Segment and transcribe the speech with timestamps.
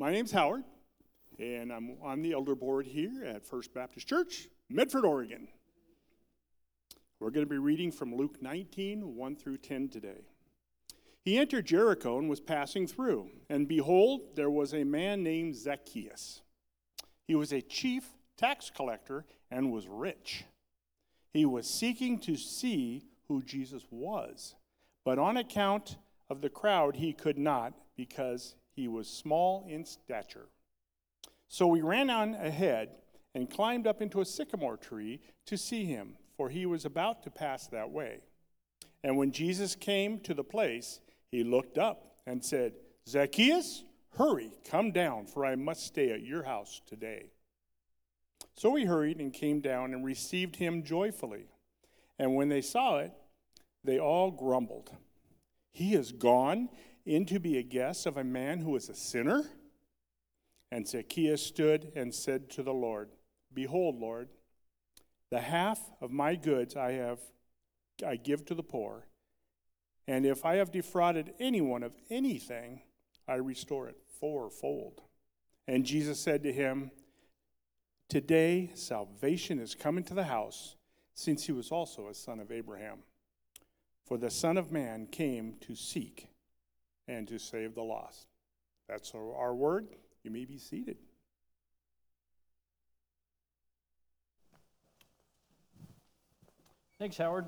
[0.00, 0.64] My name's Howard,
[1.38, 5.46] and I'm on the elder board here at First Baptist Church, Medford, Oregon.
[7.18, 10.22] We're going to be reading from Luke 19, 1 through 10 today.
[11.22, 16.40] He entered Jericho and was passing through, and behold, there was a man named Zacchaeus.
[17.28, 18.08] He was a chief
[18.38, 20.46] tax collector and was rich.
[21.34, 24.54] He was seeking to see who Jesus was,
[25.04, 25.98] but on account
[26.30, 30.48] of the crowd, he could not because he was small in stature.
[31.48, 32.90] So we ran on ahead
[33.34, 37.30] and climbed up into a sycamore tree to see him, for he was about to
[37.30, 38.20] pass that way.
[39.02, 42.74] And when Jesus came to the place, he looked up and said,
[43.08, 43.84] Zacchaeus,
[44.16, 47.30] hurry, come down, for I must stay at your house today.
[48.56, 51.46] So he hurried and came down and received him joyfully.
[52.18, 53.12] And when they saw it,
[53.82, 54.90] they all grumbled.
[55.72, 56.68] He is gone
[57.10, 59.44] in to be a guest of a man who was a sinner?
[60.70, 63.10] And Zacchaeus stood and said to the Lord,
[63.52, 64.28] Behold, Lord,
[65.30, 67.18] the half of my goods I have
[68.06, 69.06] I give to the poor,
[70.06, 72.80] and if I have defrauded anyone of anything,
[73.28, 75.02] I restore it fourfold.
[75.68, 76.92] And Jesus said to him,
[78.08, 80.76] Today salvation is come into the house,
[81.14, 83.00] since he was also a son of Abraham.
[84.06, 86.29] For the Son of Man came to seek
[87.10, 88.28] and to save the lost.
[88.88, 89.88] That's our word.
[90.22, 90.96] You may be seated.
[97.00, 97.46] Thanks, Howard.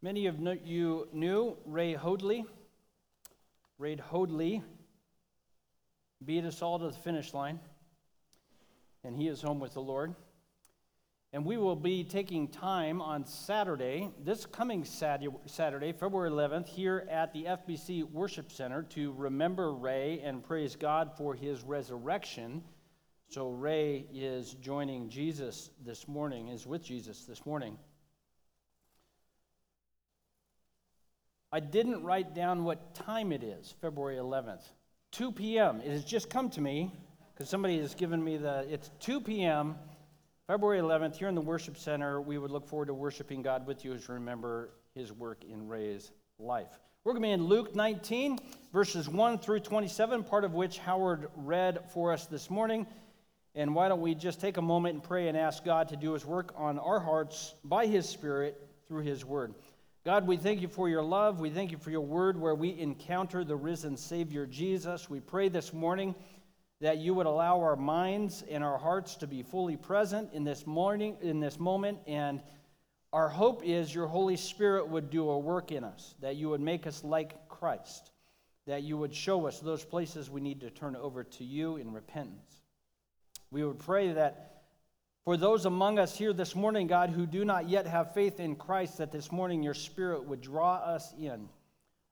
[0.00, 2.46] Many of you knew Ray Hoadley.
[3.76, 4.62] Ray Hoadley
[6.24, 7.60] beat us all to the finish line,
[9.04, 10.14] and he is home with the Lord.
[11.32, 17.32] And we will be taking time on Saturday, this coming Saturday, February 11th, here at
[17.32, 22.64] the FBC Worship Center to remember Ray and praise God for his resurrection.
[23.28, 27.78] So, Ray is joining Jesus this morning, is with Jesus this morning.
[31.52, 34.62] I didn't write down what time it is, February 11th.
[35.12, 35.80] 2 p.m.
[35.80, 36.92] It has just come to me
[37.40, 39.74] because somebody has given me the, it's 2 p.m.,
[40.46, 42.20] February 11th, here in the worship center.
[42.20, 45.66] We would look forward to worshiping God with you as you remember his work in
[45.66, 46.68] Ray's life.
[47.02, 48.40] We're going to be in Luke 19,
[48.74, 52.86] verses 1 through 27, part of which Howard read for us this morning.
[53.54, 56.12] And why don't we just take a moment and pray and ask God to do
[56.12, 59.54] his work on our hearts by his Spirit through his word.
[60.04, 61.40] God, we thank you for your love.
[61.40, 65.08] We thank you for your word where we encounter the risen Savior Jesus.
[65.08, 66.14] We pray this morning
[66.80, 70.66] that you would allow our minds and our hearts to be fully present in this
[70.66, 71.98] morning, in this moment.
[72.06, 72.40] And
[73.12, 76.60] our hope is your Holy Spirit would do a work in us, that you would
[76.60, 78.12] make us like Christ,
[78.66, 81.92] that you would show us those places we need to turn over to you in
[81.92, 82.62] repentance.
[83.50, 84.62] We would pray that
[85.24, 88.56] for those among us here this morning, God, who do not yet have faith in
[88.56, 91.48] Christ, that this morning your Spirit would draw us in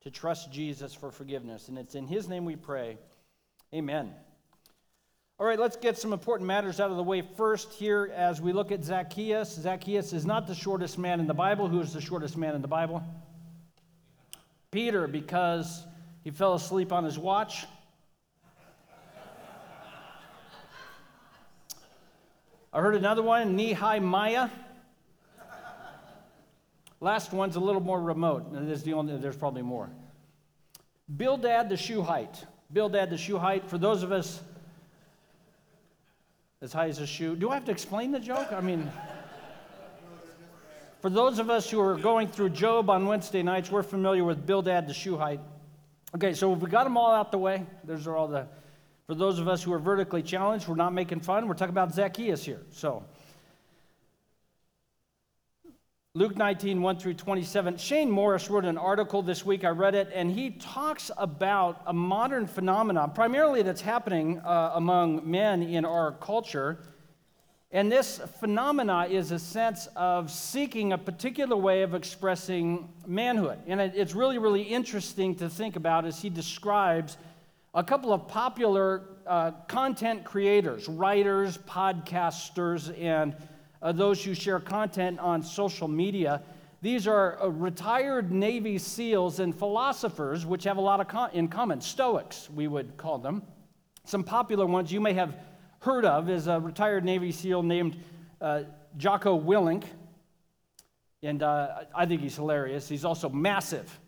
[0.01, 1.69] to trust Jesus for forgiveness.
[1.69, 2.97] And it's in His name we pray.
[3.73, 4.13] Amen.
[5.39, 8.51] All right, let's get some important matters out of the way first here as we
[8.51, 9.55] look at Zacchaeus.
[9.55, 11.69] Zacchaeus is not the shortest man in the Bible.
[11.69, 13.01] Who is the shortest man in the Bible?
[14.69, 15.85] Peter, because
[16.25, 17.65] he fell asleep on his watch.
[22.73, 24.49] I heard another one, Nehemiah.
[26.99, 28.51] Last one's a little more remote.
[28.51, 29.89] There's, the only, there's probably more.
[31.15, 32.43] Bildad the Shuhite.
[32.73, 33.69] Bildad the Shuhite.
[33.69, 34.41] For those of us
[36.61, 37.37] as high as a shoe.
[37.37, 38.51] Do I have to explain the joke?
[38.51, 38.91] I mean,
[40.99, 44.45] for those of us who are going through Job on Wednesday nights, we're familiar with
[44.45, 45.39] Bildad the shoe height.
[46.15, 47.65] Okay, so we got them all out the way.
[47.85, 48.45] Those are all the
[49.07, 51.47] for those of us who are vertically challenged, we're not making fun.
[51.47, 52.61] We're talking about Zacchaeus here.
[52.69, 53.03] So,
[56.15, 57.77] Luke 19, 1 through 27.
[57.77, 59.63] Shane Morris wrote an article this week.
[59.63, 65.29] I read it, and he talks about a modern phenomenon, primarily that's happening uh, among
[65.29, 66.79] men in our culture.
[67.69, 73.59] And this phenomena is a sense of seeking a particular way of expressing manhood.
[73.67, 77.17] And it, it's really, really interesting to think about as he describes
[77.75, 83.35] a couple of popular uh, content creators, writers, podcasters, and
[83.81, 86.41] uh, those who share content on social media.
[86.81, 91.81] These are uh, retired Navy SEALs and philosophers, which have a lot of in common.
[91.81, 93.43] Stoics, we would call them.
[94.05, 95.35] Some popular ones you may have
[95.79, 97.97] heard of is a retired Navy SEAL named
[98.41, 98.63] uh,
[98.97, 99.83] Jocko Willink.
[101.21, 102.87] And uh, I think he's hilarious.
[102.87, 103.99] He's also massive.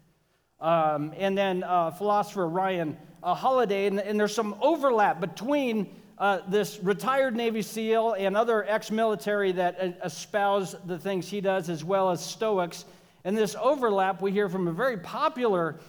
[0.59, 6.39] Um, and then uh, philosopher Ryan uh, Holiday, and, and, there's some overlap between uh,
[6.47, 11.83] this retired Navy SEAL and other ex military that espouse the things he does, as
[11.83, 12.85] well as Stoics.
[13.23, 15.79] And this overlap we hear from a very popular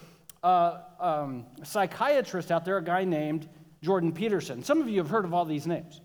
[0.41, 3.47] uh, um, psychiatrist out there, a guy named
[3.83, 4.63] Jordan Peterson.
[4.63, 6.01] Some of you have heard of all these names.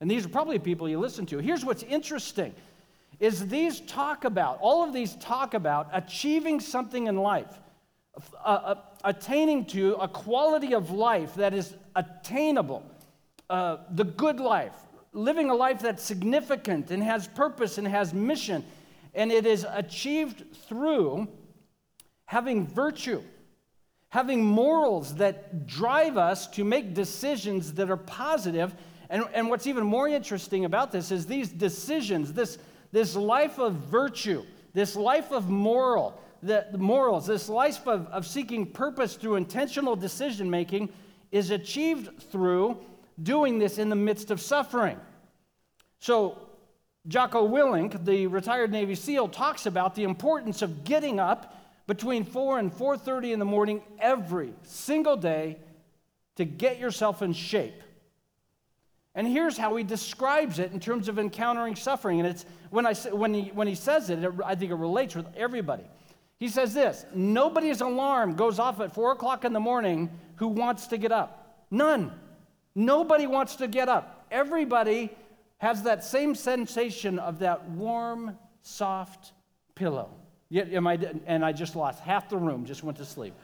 [0.00, 1.38] And these are probably people you listen to.
[1.38, 2.54] Here's what's interesting
[3.20, 7.60] is these talk about, all of these talk about achieving something in life,
[8.42, 8.74] uh, uh,
[9.04, 12.82] attaining to a quality of life that is attainable,
[13.50, 14.74] uh, the good life,
[15.12, 18.64] living a life that's significant and has purpose and has mission.
[19.14, 21.28] And it is achieved through
[22.26, 23.22] having virtue,
[24.08, 28.74] having morals that drive us to make decisions that are positive.
[29.10, 32.58] And, and what's even more interesting about this is these decisions, this,
[32.92, 34.42] this life of virtue,
[34.72, 39.96] this life of moral, the, the morals, this life of, of seeking purpose through intentional
[39.96, 40.88] decision making
[41.30, 42.78] is achieved through
[43.22, 44.98] doing this in the midst of suffering.
[45.98, 46.38] So,
[47.06, 51.54] Jocko Willink, the retired Navy SEAL, talks about the importance of getting up
[51.86, 55.58] between 4 and 4:30 in the morning every single day
[56.36, 57.82] to get yourself in shape.
[59.14, 62.18] And here's how he describes it in terms of encountering suffering.
[62.20, 65.26] And it's when, I, when, he, when he says it, I think it relates with
[65.36, 65.84] everybody.
[66.38, 70.88] He says this Nobody's alarm goes off at 4 o'clock in the morning who wants
[70.88, 71.64] to get up.
[71.70, 72.12] None.
[72.74, 74.26] Nobody wants to get up.
[74.30, 75.10] Everybody
[75.58, 79.32] has that same sensation of that warm, soft
[79.74, 80.10] pillow.
[80.48, 83.34] Yet, am I, and I just lost half the room, just went to sleep.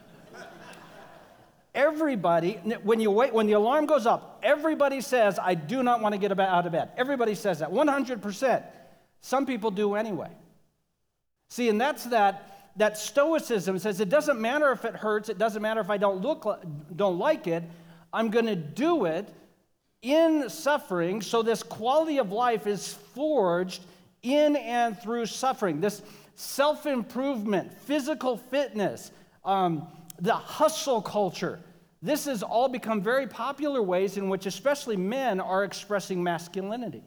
[1.75, 6.15] Everybody, when you wait, when the alarm goes up, everybody says, I do not want
[6.15, 6.91] to get out of bed.
[6.97, 8.65] Everybody says that, 100%.
[9.21, 10.31] Some people do anyway.
[11.49, 15.63] See, and that's that, that stoicism says it doesn't matter if it hurts, it doesn't
[15.63, 16.45] matter if I don't, look,
[16.97, 17.63] don't like it,
[18.13, 19.29] I'm going to do it
[20.03, 23.83] in suffering, so this quality of life is forged
[24.23, 25.81] in and through suffering.
[25.81, 26.03] This
[26.35, 29.11] self improvement, physical fitness,
[29.45, 29.87] um,
[30.21, 31.61] the hustle culture.
[32.03, 37.03] This has all become very popular ways in which, especially men, are expressing masculinity.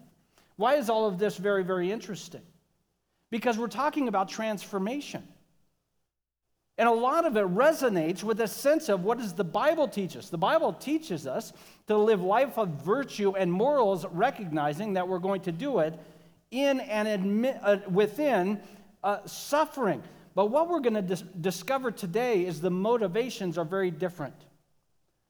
[0.55, 2.41] Why is all of this very, very interesting?
[3.31, 5.27] Because we're talking about transformation.
[6.77, 10.17] And a lot of it resonates with a sense of what does the Bible teach
[10.17, 10.29] us?
[10.29, 11.53] The Bible teaches us
[11.87, 15.93] to live life of virtue and morals, recognizing that we're going to do it
[16.49, 18.59] in and admit, uh, within
[19.03, 20.01] uh, suffering.
[20.33, 24.35] But what we're going to dis- discover today is the motivations are very different.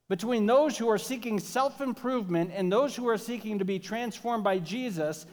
[0.10, 4.44] Between those who are seeking self improvement and those who are seeking to be transformed
[4.44, 5.26] by Jesus,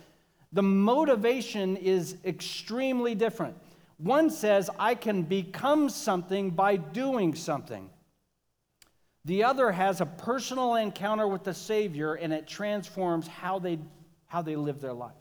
[0.53, 3.57] the motivation is extremely different.
[4.03, 7.91] One says, I can become something by doing something.
[9.27, 13.79] The other has a personal encounter with the Savior and it transforms how they,
[14.27, 15.13] how they live their life.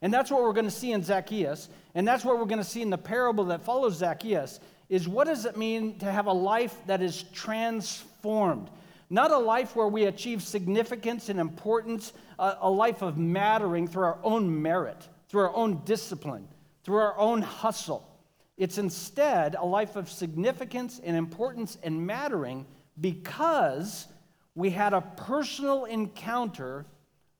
[0.00, 1.68] And that's what we're going to see in Zacchaeus.
[1.96, 5.26] And that's what we're going to see in the parable that follows Zacchaeus is what
[5.26, 8.70] does it mean to have a life that is transformed?
[9.08, 14.04] Not a life where we achieve significance and importance, a, a life of mattering through
[14.04, 16.46] our own merit, through our own discipline,
[16.84, 18.06] through our own hustle.
[18.60, 22.66] It's instead a life of significance and importance and mattering
[23.00, 24.06] because
[24.54, 26.86] we had a personal encounter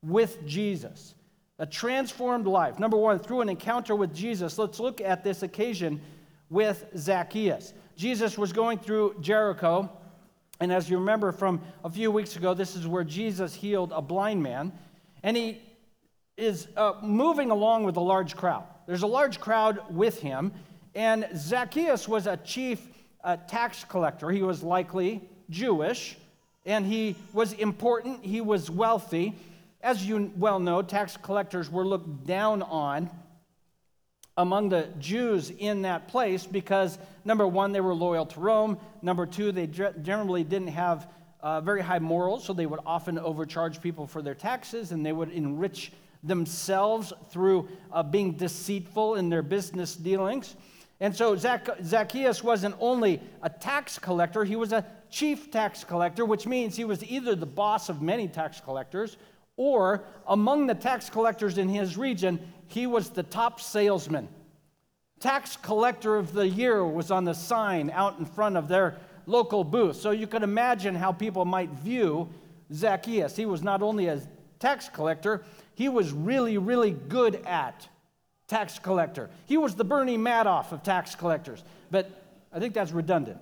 [0.01, 1.15] with Jesus
[1.61, 2.79] a transformed life.
[2.79, 4.57] Number one, through an encounter with Jesus.
[4.57, 6.01] Let's look at this occasion
[6.49, 7.73] with Zacchaeus.
[7.95, 9.87] Jesus was going through Jericho,
[10.59, 14.01] and as you remember from a few weeks ago, this is where Jesus healed a
[14.01, 14.73] blind man,
[15.21, 15.61] and he
[16.35, 18.63] is uh, moving along with a large crowd.
[18.87, 20.51] There's a large crowd with him,
[20.93, 22.85] and Zacchaeus was a chief
[23.23, 24.29] uh, tax collector.
[24.29, 26.17] He was likely Jewish,
[26.65, 29.35] and he was important, he was wealthy.
[29.81, 33.09] As you well know, tax collectors were looked down on
[34.37, 38.77] among the Jews in that place because, number one, they were loyal to Rome.
[39.01, 41.07] Number two, they generally didn't have
[41.41, 45.11] uh, very high morals, so they would often overcharge people for their taxes and they
[45.11, 45.91] would enrich
[46.23, 50.55] themselves through uh, being deceitful in their business dealings.
[51.01, 56.45] And so Zacchaeus wasn't only a tax collector, he was a chief tax collector, which
[56.45, 59.17] means he was either the boss of many tax collectors
[59.57, 64.27] or among the tax collectors in his region, he was the top salesman.
[65.19, 69.63] Tax collector of the year was on the sign out in front of their local
[69.63, 69.95] booth.
[69.95, 72.29] So you can imagine how people might view
[72.73, 73.35] Zacchaeus.
[73.35, 74.21] He was not only a
[74.59, 75.43] tax collector,
[75.73, 77.87] he was really, really good at
[78.51, 79.29] tax collector.
[79.45, 81.63] He was the Bernie Madoff of tax collectors.
[81.89, 82.11] But
[82.53, 83.37] I think that's redundant.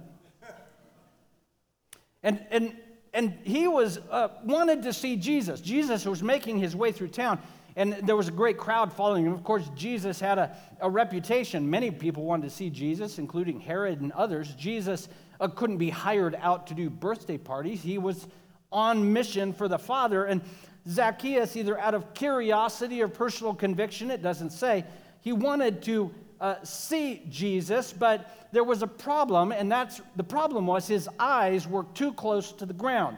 [2.22, 2.76] And, and,
[3.14, 5.62] and he was uh, wanted to see Jesus.
[5.62, 7.40] Jesus was making his way through town,
[7.76, 9.34] and there was a great crowd following him.
[9.34, 11.68] Of course, Jesus had a, a reputation.
[11.68, 14.54] Many people wanted to see Jesus, including Herod and others.
[14.56, 17.82] Jesus uh, couldn't be hired out to do birthday parties.
[17.82, 18.28] He was
[18.72, 20.26] on mission for the Father.
[20.26, 20.42] And
[20.90, 24.86] Zacchaeus, either out of curiosity or personal conviction, it doesn't say,
[25.22, 30.66] he wanted to uh, see Jesus, but there was a problem, and that's the problem
[30.66, 33.18] was his eyes were too close to the ground.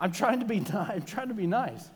[0.00, 1.90] I'm trying to be I'm trying to be nice.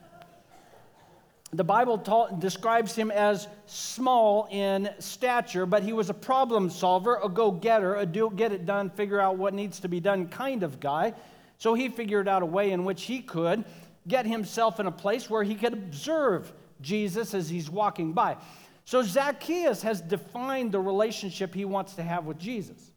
[1.52, 7.18] The Bible ta- describes him as small in stature, but he was a problem solver,
[7.22, 10.28] a go getter, a do get it done, figure out what needs to be done
[10.28, 11.12] kind of guy.
[11.60, 13.64] So he figured out a way in which he could
[14.08, 18.38] get himself in a place where he could observe Jesus as he's walking by.
[18.86, 22.90] So Zacchaeus has defined the relationship he wants to have with Jesus.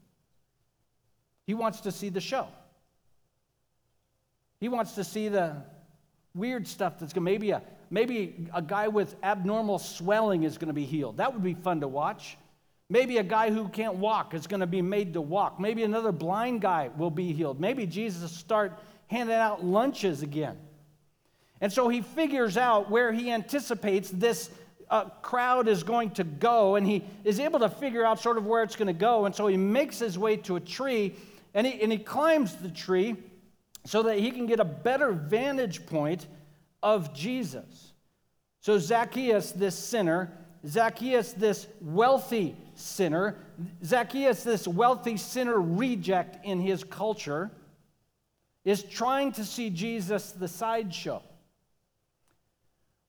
[1.46, 2.48] He wants to see the show.
[4.60, 5.62] He wants to see the
[6.34, 10.68] weird stuff that's going to maybe a maybe a guy with abnormal swelling is going
[10.68, 11.18] to be healed.
[11.18, 12.38] That would be fun to watch.
[12.90, 15.58] Maybe a guy who can't walk is going to be made to walk.
[15.58, 17.58] Maybe another blind guy will be healed.
[17.58, 20.58] Maybe Jesus will start handing out lunches again.
[21.60, 24.50] And so he figures out where he anticipates this
[24.90, 28.44] uh, crowd is going to go, and he is able to figure out sort of
[28.44, 29.24] where it's going to go.
[29.24, 31.14] And so he makes his way to a tree,
[31.54, 33.16] and he, and he climbs the tree
[33.86, 36.26] so that he can get a better vantage point
[36.82, 37.92] of Jesus.
[38.60, 40.32] So Zacchaeus, this sinner,
[40.66, 43.36] Zacchaeus, this wealthy sinner,
[43.84, 47.50] Zacchaeus, this wealthy sinner reject in his culture,
[48.64, 51.22] is trying to see Jesus the sideshow.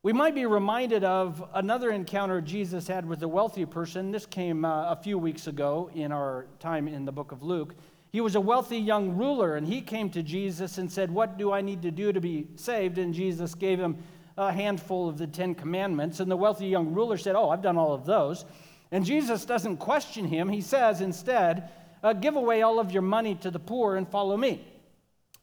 [0.03, 4.11] We might be reminded of another encounter Jesus had with a wealthy person.
[4.11, 7.73] This came uh, a few weeks ago in our time in the book of Luke.
[8.11, 11.51] He was a wealthy young ruler, and he came to Jesus and said, What do
[11.51, 12.99] I need to do to be saved?
[12.99, 13.97] And Jesus gave him
[14.37, 16.19] a handful of the Ten Commandments.
[16.19, 18.45] And the wealthy young ruler said, Oh, I've done all of those.
[18.91, 20.49] And Jesus doesn't question him.
[20.49, 21.69] He says instead,
[22.03, 24.65] uh, Give away all of your money to the poor and follow me.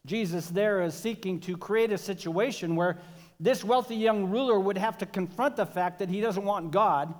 [0.06, 2.98] Jesus there is seeking to create a situation where
[3.38, 7.12] this wealthy young ruler would have to confront the fact that he doesn't want God.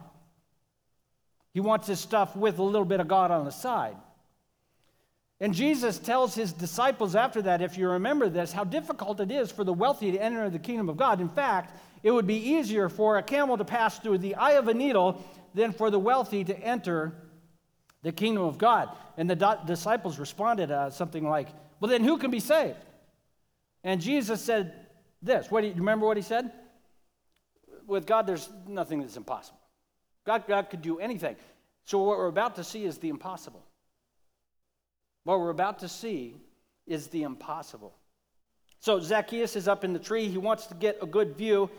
[1.53, 3.97] He wants his stuff with a little bit of God on the side.
[5.41, 9.51] And Jesus tells his disciples after that, if you remember this, how difficult it is
[9.51, 11.21] for the wealthy to enter the kingdom of God.
[11.21, 14.69] In fact, it would be easier for a camel to pass through the eye of
[14.69, 17.15] a needle than for the wealthy to enter
[18.03, 18.89] the kingdom of God.
[19.17, 21.49] And the disciples responded uh, something like,
[21.81, 22.79] Well, then who can be saved?
[23.85, 24.83] And Jesus said,
[25.23, 25.51] this.
[25.51, 26.53] What do you remember what he said?
[27.87, 29.59] With God, there's nothing that's impossible.
[30.25, 31.37] God, God could do anything.
[31.85, 33.65] So what we're about to see is the impossible.
[35.25, 36.37] What we're about to see
[36.87, 37.95] is the impossible.
[38.81, 40.29] So Zacchaeus is up in the tree.
[40.29, 41.71] He wants to get a good view.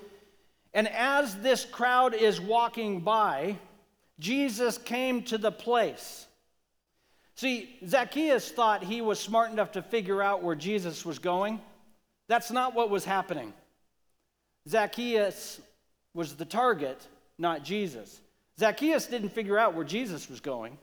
[0.73, 3.57] And as this crowd is walking by,
[4.19, 6.27] Jesus came to the place.
[7.35, 11.59] See, Zacchaeus thought he was smart enough to figure out where Jesus was going.
[12.27, 13.53] That's not what was happening.
[14.67, 15.59] Zacchaeus
[16.13, 17.05] was the target,
[17.37, 18.21] not Jesus.
[18.59, 20.77] Zacchaeus didn't figure out where Jesus was going.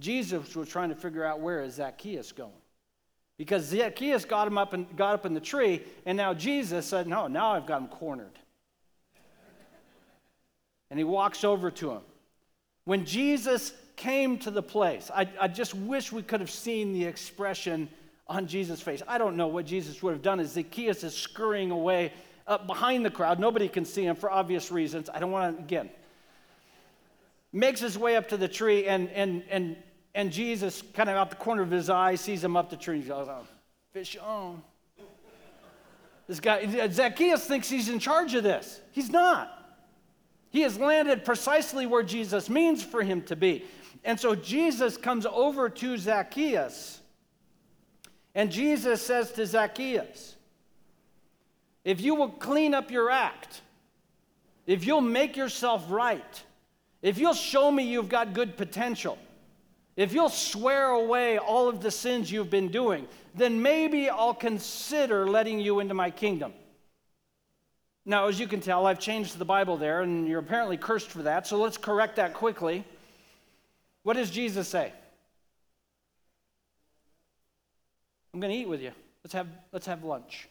[0.00, 2.52] Jesus was trying to figure out where is Zacchaeus going.
[3.36, 7.06] Because Zacchaeus got him up and got up in the tree, and now Jesus said,
[7.06, 8.38] No, now I've got him cornered.
[10.90, 12.00] And he walks over to him.
[12.84, 17.04] When Jesus came to the place, I, I just wish we could have seen the
[17.04, 17.88] expression
[18.26, 19.02] on Jesus' face.
[19.06, 22.12] I don't know what Jesus would have done as Zacchaeus is scurrying away
[22.46, 23.38] up behind the crowd.
[23.38, 25.10] Nobody can see him for obvious reasons.
[25.12, 25.90] I don't want to, again.
[27.52, 29.76] Makes his way up to the tree, and, and, and,
[30.14, 33.00] and Jesus, kind of out the corner of his eye, sees him up the tree.
[33.00, 33.46] He goes, oh,
[33.92, 34.62] fish on.
[36.26, 38.80] This guy, Zacchaeus thinks he's in charge of this.
[38.92, 39.57] He's not.
[40.50, 43.64] He has landed precisely where Jesus means for him to be.
[44.04, 47.00] And so Jesus comes over to Zacchaeus
[48.38, 50.36] and Jesus says to Zacchaeus,
[51.84, 53.62] If you will clean up your act,
[54.64, 56.44] if you'll make yourself right,
[57.02, 59.18] if you'll show me you've got good potential,
[59.96, 65.28] if you'll swear away all of the sins you've been doing, then maybe I'll consider
[65.28, 66.52] letting you into my kingdom.
[68.08, 71.24] Now, as you can tell, I've changed the Bible there, and you're apparently cursed for
[71.24, 72.82] that, so let's correct that quickly.
[74.02, 74.94] What does Jesus say?
[78.32, 78.92] I'm going to eat with you.
[79.22, 80.48] Let's have, let's have lunch.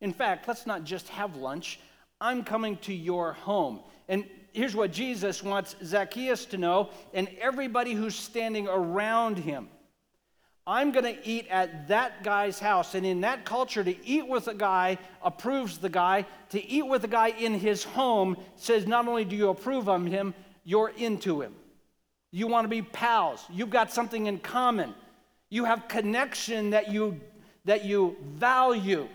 [0.00, 1.80] In fact, let's not just have lunch.
[2.18, 3.80] I'm coming to your home.
[4.08, 9.68] And here's what Jesus wants Zacchaeus to know and everybody who's standing around him.
[10.70, 12.94] I'm going to eat at that guy's house.
[12.94, 16.24] And in that culture, to eat with a guy approves the guy.
[16.50, 20.06] To eat with a guy in his home says not only do you approve of
[20.06, 21.56] him, you're into him.
[22.30, 23.44] You want to be pals.
[23.50, 24.94] You've got something in common.
[25.48, 27.20] You have connection that you,
[27.64, 29.08] that you value.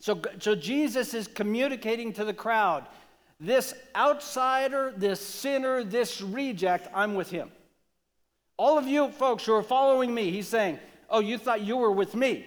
[0.00, 2.86] So, so Jesus is communicating to the crowd
[3.40, 7.50] this outsider, this sinner, this reject, I'm with him.
[8.56, 11.92] All of you folks who are following me, he's saying, Oh, you thought you were
[11.92, 12.46] with me.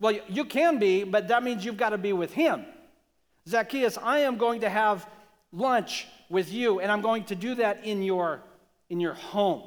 [0.00, 2.64] Well, you can be, but that means you've got to be with him.
[3.48, 5.08] Zacchaeus, I am going to have
[5.52, 8.42] lunch with you, and I'm going to do that in your,
[8.90, 9.62] in your home.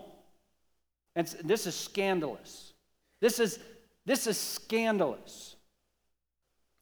[1.15, 2.73] And this is scandalous.
[3.19, 3.59] This is,
[4.05, 5.55] this is scandalous.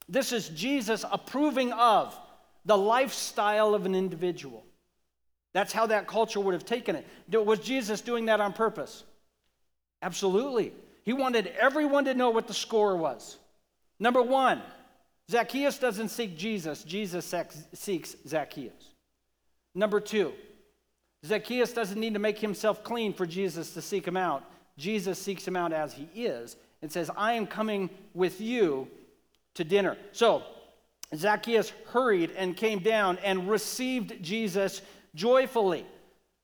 [0.08, 2.16] This is Jesus approving of
[2.66, 4.64] the lifestyle of an individual.
[5.54, 7.06] That's how that culture would have taken it.
[7.46, 9.04] Was Jesus doing that on purpose?
[10.02, 10.74] Absolutely.
[11.04, 13.38] He wanted everyone to know what the score was.
[14.00, 14.62] Number one,
[15.30, 17.34] Zacchaeus doesn't seek Jesus, Jesus
[17.74, 18.94] seeks Zacchaeus.
[19.76, 20.34] Number two,
[21.26, 24.44] Zacchaeus doesn't need to make himself clean for Jesus to seek him out.
[24.78, 28.88] Jesus seeks him out as he is and says, I am coming with you
[29.56, 29.98] to dinner.
[30.14, 30.44] So,
[31.14, 34.82] Zacchaeus hurried and came down and received Jesus
[35.16, 35.86] joyfully.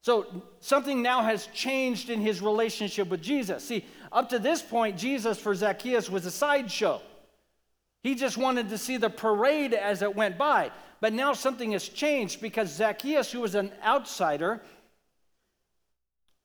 [0.01, 3.63] So, something now has changed in his relationship with Jesus.
[3.63, 7.01] See, up to this point, Jesus for Zacchaeus was a sideshow.
[8.03, 10.71] He just wanted to see the parade as it went by.
[11.01, 14.61] But now something has changed because Zacchaeus, who was an outsider,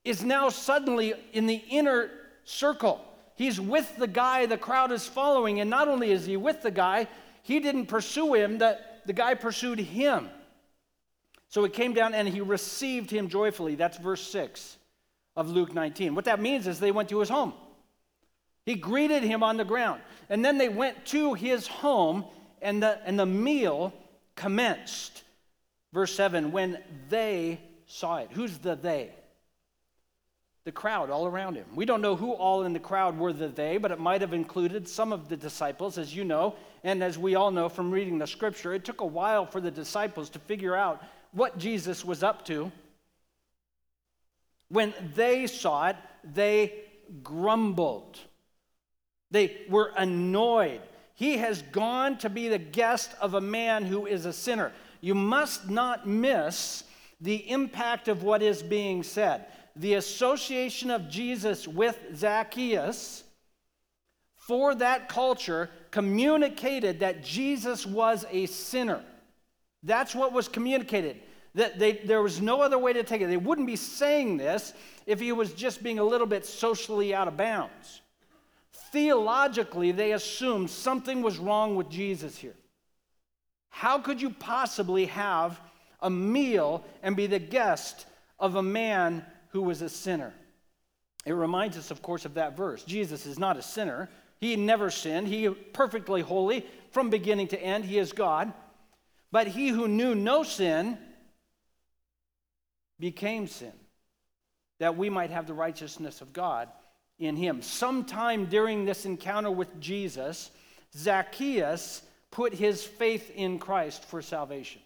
[0.05, 2.11] is now suddenly in the inner
[2.45, 3.05] circle.
[3.35, 5.61] He's with the guy the crowd is following.
[5.61, 7.09] And not only is he with the guy,
[7.43, 10.31] he didn't pursue him, the, the guy pursued him.
[11.51, 13.75] So he came down and he received him joyfully.
[13.75, 14.79] That's verse 6
[15.37, 16.15] of Luke 19.
[16.15, 17.53] What that means is they went to his home.
[18.65, 20.01] He greeted him on the ground.
[20.29, 22.25] And then they went to his home,
[22.63, 23.93] and the, and the meal
[24.37, 25.25] commenced.
[25.93, 28.29] Verse 7 when they saw it.
[28.33, 29.11] Who's the they?
[30.65, 31.65] The crowd all around him.
[31.75, 34.35] We don't know who all in the crowd were the they, but it might have
[34.35, 38.19] included some of the disciples, as you know, and as we all know from reading
[38.19, 38.73] the scripture.
[38.73, 42.71] It took a while for the disciples to figure out what Jesus was up to.
[44.69, 46.75] When they saw it, they
[47.23, 48.19] grumbled.
[49.31, 50.81] They were annoyed.
[51.15, 54.73] He has gone to be the guest of a man who is a sinner.
[55.01, 56.85] You must not miss
[57.21, 59.47] the impact of what is being said.
[59.77, 63.25] The association of Jesus with Zacchaeus
[64.37, 69.03] for that culture communicated that Jesus was a sinner.
[69.83, 71.21] That's what was communicated.
[71.55, 73.27] That they, there was no other way to take it.
[73.27, 74.73] They wouldn't be saying this
[75.07, 78.03] if he was just being a little bit socially out of bounds.
[78.93, 82.55] Theologically, they assumed something was wrong with Jesus here.
[83.69, 85.61] How could you possibly have
[86.01, 88.07] a meal and be the guest
[88.39, 90.35] of a man who was a sinner?
[91.25, 92.83] It reminds us, of course, of that verse.
[92.85, 94.09] Jesus is not a sinner.
[94.39, 95.29] He never sinned.
[95.29, 97.85] He perfectly holy from beginning to end.
[97.85, 98.53] He is God.
[99.33, 100.99] But he who knew no sin
[102.99, 103.73] became sin,
[104.79, 106.69] that we might have the righteousness of God
[107.19, 107.63] in him.
[107.63, 110.51] Sometime during this encounter with Jesus,
[110.97, 114.81] Zacchaeus put his faith in Christ for salvation.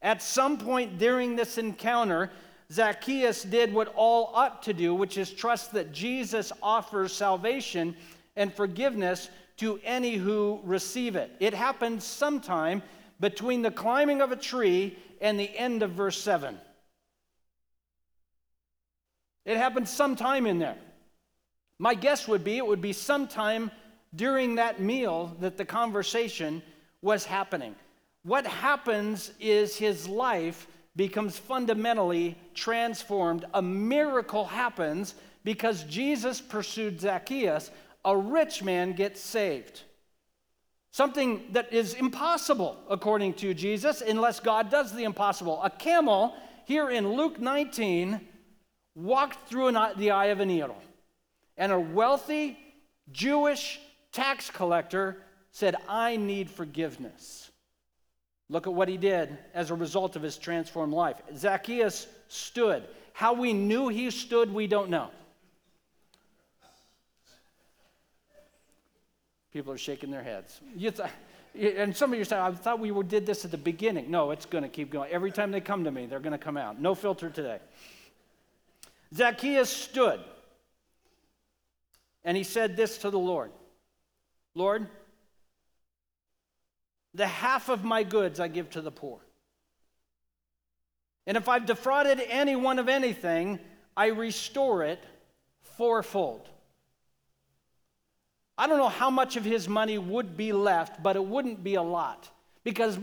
[0.00, 2.30] At some point during this encounter,
[2.72, 7.94] Zacchaeus did what all ought to do, which is trust that Jesus offers salvation
[8.36, 9.28] and forgiveness
[9.58, 11.30] to any who receive it.
[11.38, 12.82] It happened sometime
[13.22, 16.58] between the climbing of a tree and the end of verse 7.
[19.44, 20.76] It happened sometime in there.
[21.78, 23.70] My guess would be it would be sometime
[24.14, 26.62] during that meal that the conversation
[27.00, 27.76] was happening.
[28.24, 33.44] What happens is his life becomes fundamentally transformed.
[33.54, 37.70] A miracle happens because Jesus pursued Zacchaeus.
[38.04, 39.82] A rich man gets saved.
[40.92, 45.62] Something that is impossible, according to Jesus, unless God does the impossible.
[45.62, 46.34] A camel,
[46.66, 48.20] here in Luke 19,
[48.94, 50.76] walked through the eye of a needle.
[51.56, 52.58] And a wealthy
[53.10, 53.80] Jewish
[54.12, 55.16] tax collector
[55.50, 57.50] said, I need forgiveness.
[58.50, 61.16] Look at what he did as a result of his transformed life.
[61.34, 62.84] Zacchaeus stood.
[63.14, 65.10] How we knew he stood, we don't know.
[69.52, 70.60] People are shaking their heads.
[70.78, 74.10] Th- And some of you say, I thought we did this at the beginning.
[74.10, 75.10] No, it's going to keep going.
[75.10, 76.80] Every time they come to me, they're going to come out.
[76.80, 77.58] No filter today.
[79.14, 80.20] Zacchaeus stood
[82.24, 83.50] and he said this to the Lord
[84.54, 84.86] Lord,
[87.14, 89.18] the half of my goods I give to the poor.
[91.26, 93.58] And if I've defrauded anyone of anything,
[93.96, 95.02] I restore it
[95.76, 96.48] fourfold.
[98.62, 101.74] I don't know how much of his money would be left, but it wouldn't be
[101.74, 102.30] a lot.
[102.62, 102.96] Because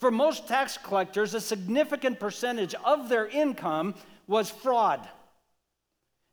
[0.00, 3.94] for most tax collectors, a significant percentage of their income
[4.26, 5.08] was fraud.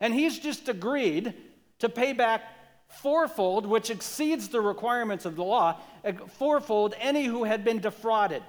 [0.01, 1.35] And he's just agreed
[1.79, 2.41] to pay back
[2.89, 8.43] fourfold, which exceeds the requirements of the law, eh, fourfold any who had been defrauded.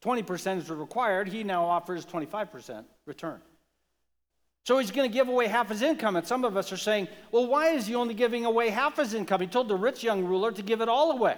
[0.00, 1.26] 20% is required.
[1.26, 3.42] He now offers 25% return.
[4.64, 6.16] So he's going to give away half his income.
[6.16, 9.12] And some of us are saying, well, why is he only giving away half his
[9.14, 9.40] income?
[9.40, 11.36] He told the rich young ruler to give it all away.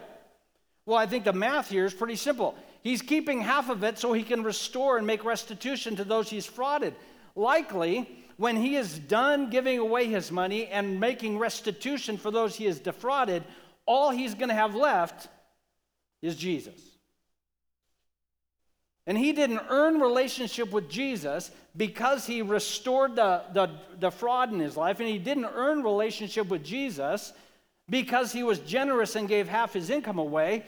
[0.87, 2.55] Well, I think the math here is pretty simple.
[2.83, 6.47] He's keeping half of it so he can restore and make restitution to those he's
[6.47, 6.93] frauded.
[7.35, 12.67] Likely, when he is done giving away his money and making restitution for those he
[12.67, 13.43] has defrauded,
[13.87, 15.29] all he's going to have left
[16.21, 16.79] is Jesus.
[19.07, 24.61] And he didn't earn relationship with Jesus because he restored the, the, the, fraud in
[24.61, 25.01] his life.
[25.01, 27.33] And he didn't earn relationship with Jesus
[27.91, 30.65] because he was generous and gave half his income away.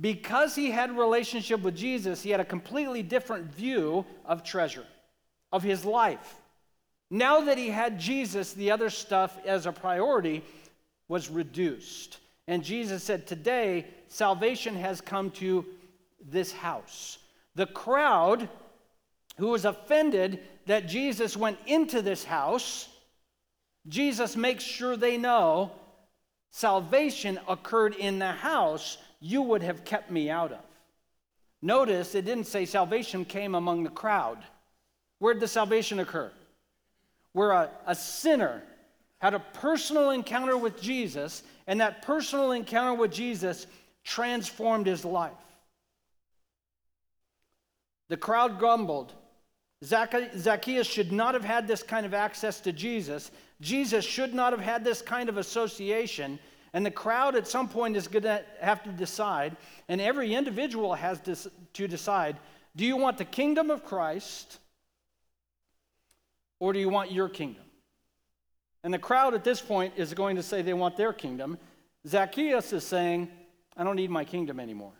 [0.00, 4.86] Because he had relationship with Jesus, he had a completely different view of treasure,
[5.52, 6.36] of his life.
[7.10, 10.42] Now that he had Jesus, the other stuff as a priority
[11.08, 12.18] was reduced.
[12.48, 15.64] And Jesus said, Today, salvation has come to
[16.28, 17.18] this house.
[17.54, 18.48] The crowd
[19.36, 22.88] who was offended that Jesus went into this house,
[23.88, 25.72] Jesus makes sure they know
[26.50, 30.60] salvation occurred in the house you would have kept me out of.
[31.60, 34.38] Notice it didn't say salvation came among the crowd.
[35.18, 36.30] Where did the salvation occur?
[37.32, 38.62] Where a, a sinner
[39.18, 43.66] had a personal encounter with Jesus, and that personal encounter with Jesus
[44.04, 45.32] transformed his life.
[48.08, 49.14] The crowd grumbled.
[49.84, 53.30] Zacchaeus should not have had this kind of access to Jesus.
[53.60, 56.38] Jesus should not have had this kind of association.
[56.72, 59.56] And the crowd at some point is going to have to decide,
[59.88, 61.20] and every individual has
[61.74, 62.36] to decide
[62.76, 64.58] do you want the kingdom of Christ
[66.58, 67.62] or do you want your kingdom?
[68.82, 71.56] And the crowd at this point is going to say they want their kingdom.
[72.06, 73.30] Zacchaeus is saying,
[73.76, 74.92] I don't need my kingdom anymore.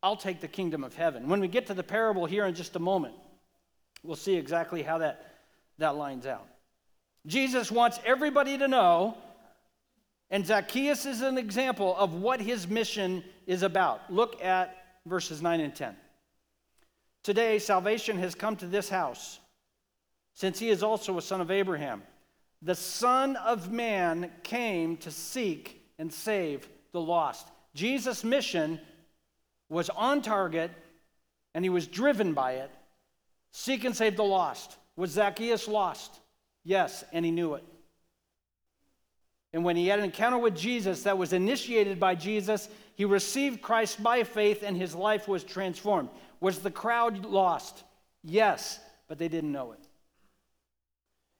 [0.00, 1.28] I'll take the kingdom of heaven.
[1.28, 3.14] When we get to the parable here in just a moment,
[4.02, 5.34] we'll see exactly how that,
[5.78, 6.46] that lines out.
[7.26, 9.16] Jesus wants everybody to know,
[10.30, 14.12] and Zacchaeus is an example of what his mission is about.
[14.12, 15.96] Look at verses 9 and 10.
[17.22, 19.40] Today, salvation has come to this house,
[20.34, 22.02] since he is also a son of Abraham.
[22.62, 27.48] The Son of Man came to seek and save the lost.
[27.74, 28.80] Jesus' mission
[29.68, 30.70] was on target
[31.54, 32.70] and he was driven by it.
[33.58, 34.76] Seek and save the lost.
[34.96, 36.20] Was Zacchaeus lost?
[36.62, 37.64] Yes, and he knew it.
[39.54, 43.62] And when he had an encounter with Jesus that was initiated by Jesus, he received
[43.62, 46.10] Christ by faith and his life was transformed.
[46.38, 47.82] Was the crowd lost?
[48.22, 49.80] Yes, but they didn't know it.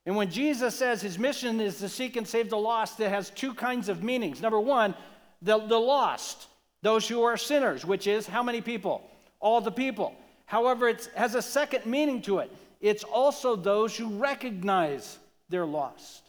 [0.06, 3.28] And when Jesus says his mission is to seek and save the lost, it has
[3.28, 4.40] two kinds of meanings.
[4.40, 4.94] Number one,
[5.42, 6.46] the, the lost.
[6.80, 9.06] Those who are sinners, which is how many people?
[9.38, 10.16] All the people.
[10.46, 12.50] However, it has a second meaning to it.
[12.80, 16.22] It's also those who recognize they're lost.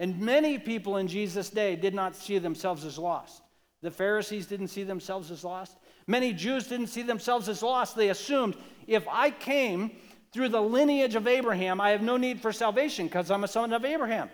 [0.00, 3.42] And many people in Jesus' day did not see themselves as lost.
[3.82, 5.76] The Pharisees didn't see themselves as lost.
[6.06, 7.96] Many Jews didn't see themselves as lost.
[7.96, 9.92] They assumed if I came
[10.32, 13.72] through the lineage of Abraham, I have no need for salvation because I'm a son
[13.72, 14.30] of Abraham.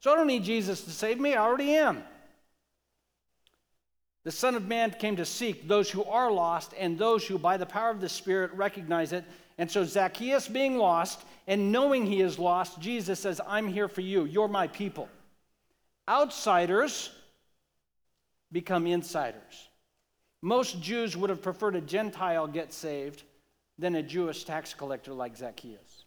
[0.00, 2.02] So I don't need Jesus to save me, I already am.
[4.24, 7.56] The Son of Man came to seek those who are lost and those who, by
[7.56, 9.24] the power of the Spirit, recognize it.
[9.58, 14.00] And so, Zacchaeus being lost and knowing he is lost, Jesus says, I'm here for
[14.00, 14.24] you.
[14.24, 15.08] You're my people.
[16.08, 17.10] Outsiders
[18.52, 19.68] become insiders.
[20.40, 23.22] Most Jews would have preferred a Gentile get saved
[23.78, 26.04] than a Jewish tax collector like Zacchaeus.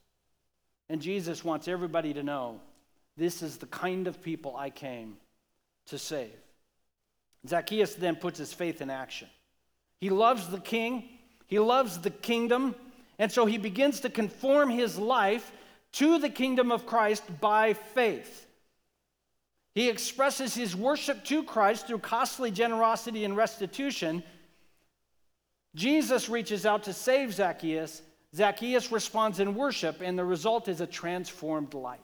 [0.90, 2.60] And Jesus wants everybody to know
[3.18, 5.18] this is the kind of people I came
[5.88, 6.36] to save.
[7.48, 9.28] Zacchaeus then puts his faith in action.
[10.00, 11.10] He loves the king,
[11.48, 12.76] he loves the kingdom,
[13.20, 15.52] and so he begins to conform his life
[15.94, 18.46] to the kingdom of Christ by faith.
[19.74, 24.24] He expresses his worship to Christ through costly generosity and restitution.
[25.76, 28.02] Jesus reaches out to save Zacchaeus.
[28.34, 32.00] Zacchaeus responds in worship, and the result is a transformed life.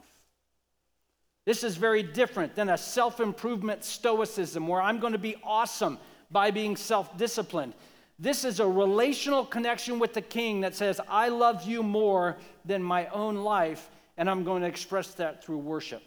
[1.44, 5.98] This is very different than a self improvement stoicism where I'm going to be awesome
[6.30, 7.74] by being self disciplined.
[8.18, 12.82] This is a relational connection with the king that says, I love you more than
[12.82, 16.02] my own life, and I'm going to express that through worship.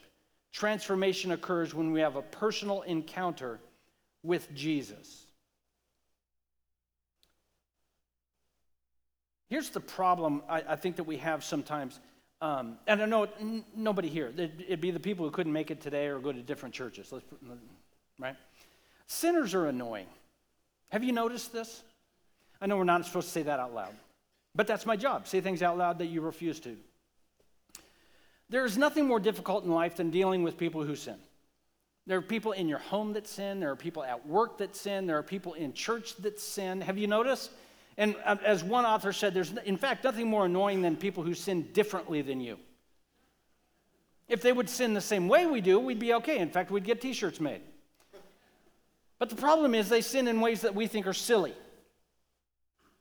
[0.54, 3.60] Transformation occurs when we have a personal encounter
[4.24, 5.26] with Jesus.
[9.50, 12.00] Here's the problem I, I think that we have sometimes.
[12.42, 15.82] Um, and I know n- nobody here, it'd, be the people who couldn't make it
[15.82, 17.12] today or go to different churches.
[17.12, 17.26] Let's
[18.20, 18.36] right?
[19.08, 20.08] Sinners are annoying.
[20.90, 21.84] Have you noticed this?
[22.62, 23.94] I know we're not supposed to say that out loud,
[24.54, 25.28] but that's my job.
[25.28, 26.76] Say things out loud that you refuse to.
[28.50, 31.16] There is nothing more difficult in life than dealing with people who sin.
[32.08, 35.08] There are people in your home that sin, there are people at work that sin,
[35.08, 36.82] there are people in church that sin.
[36.82, 37.50] Have you noticed?
[37.98, 41.34] And uh, as one author said, there's in fact nothing more annoying than people who
[41.34, 42.58] sin differently than you.
[44.28, 46.40] If they would sin the same way we do, we'd be okay.
[46.40, 47.62] In fact, we'd get t shirts made.
[49.20, 51.54] But the problem is they sin in ways that we think are silly.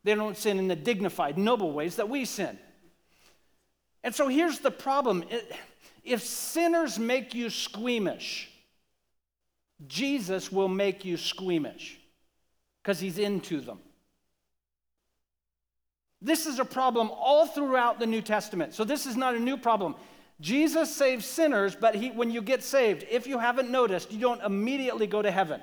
[0.05, 2.59] They don't sin in the dignified, noble ways that we sin.
[4.05, 5.25] And so here's the problem
[6.05, 8.51] if sinners make you squeamish,
[9.87, 11.99] Jesus will make you squeamish
[12.83, 13.79] because he's into them.
[16.25, 18.73] This is a problem all throughout the New Testament.
[18.73, 19.95] So this is not a new problem.
[20.41, 24.43] Jesus saves sinners, but he, when you get saved, if you haven't noticed, you don't
[24.43, 25.63] immediately go to heaven.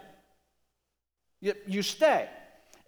[1.39, 2.29] You, you stay.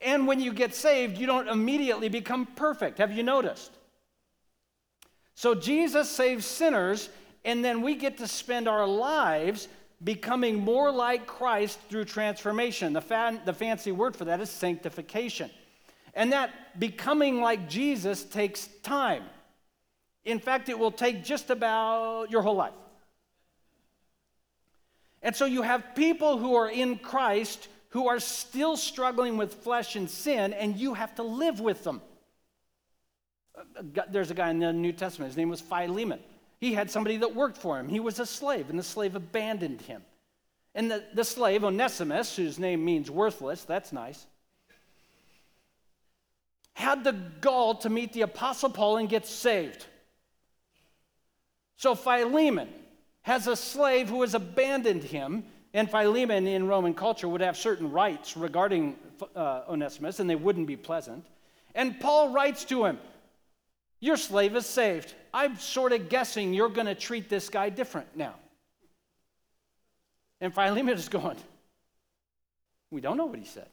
[0.03, 2.99] And when you get saved, you don't immediately become perfect.
[2.99, 3.71] Have you noticed?
[5.33, 7.09] So Jesus saves sinners,
[7.43, 9.67] and then we get to spend our lives
[10.03, 12.93] becoming more like Christ through transformation.
[12.93, 15.49] The, fan, the fancy word for that is sanctification.
[16.13, 19.23] And that becoming like Jesus takes time.
[20.25, 22.73] In fact, it will take just about your whole life.
[25.21, 29.95] And so you have people who are in Christ who are still struggling with flesh
[29.95, 32.01] and sin, and you have to live with them.
[34.09, 36.19] There's a guy in the New Testament, his name was Philemon.
[36.59, 37.87] He had somebody that worked for him.
[37.87, 40.01] He was a slave, and the slave abandoned him.
[40.73, 44.25] And the, the slave, Onesimus, whose name means worthless, that's nice,
[46.73, 49.85] had the gall to meet the Apostle Paul and get saved.
[51.77, 52.69] So Philemon
[53.21, 57.91] has a slave who has abandoned him, and Philemon in Roman culture would have certain
[57.91, 58.95] rights regarding
[59.35, 61.25] uh, Onesimus, and they wouldn't be pleasant.
[61.75, 62.99] And Paul writes to him,
[63.99, 65.13] Your slave is saved.
[65.33, 68.35] I'm sort of guessing you're going to treat this guy different now.
[70.41, 71.37] And Philemon is going,
[72.91, 73.67] We don't know what he said.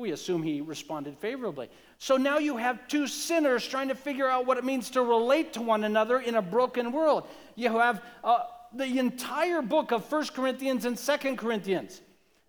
[0.00, 1.68] We assume he responded favorably.
[1.98, 5.52] So now you have two sinners trying to figure out what it means to relate
[5.52, 7.28] to one another in a broken world.
[7.54, 12.00] You have uh, the entire book of First Corinthians and Second Corinthians.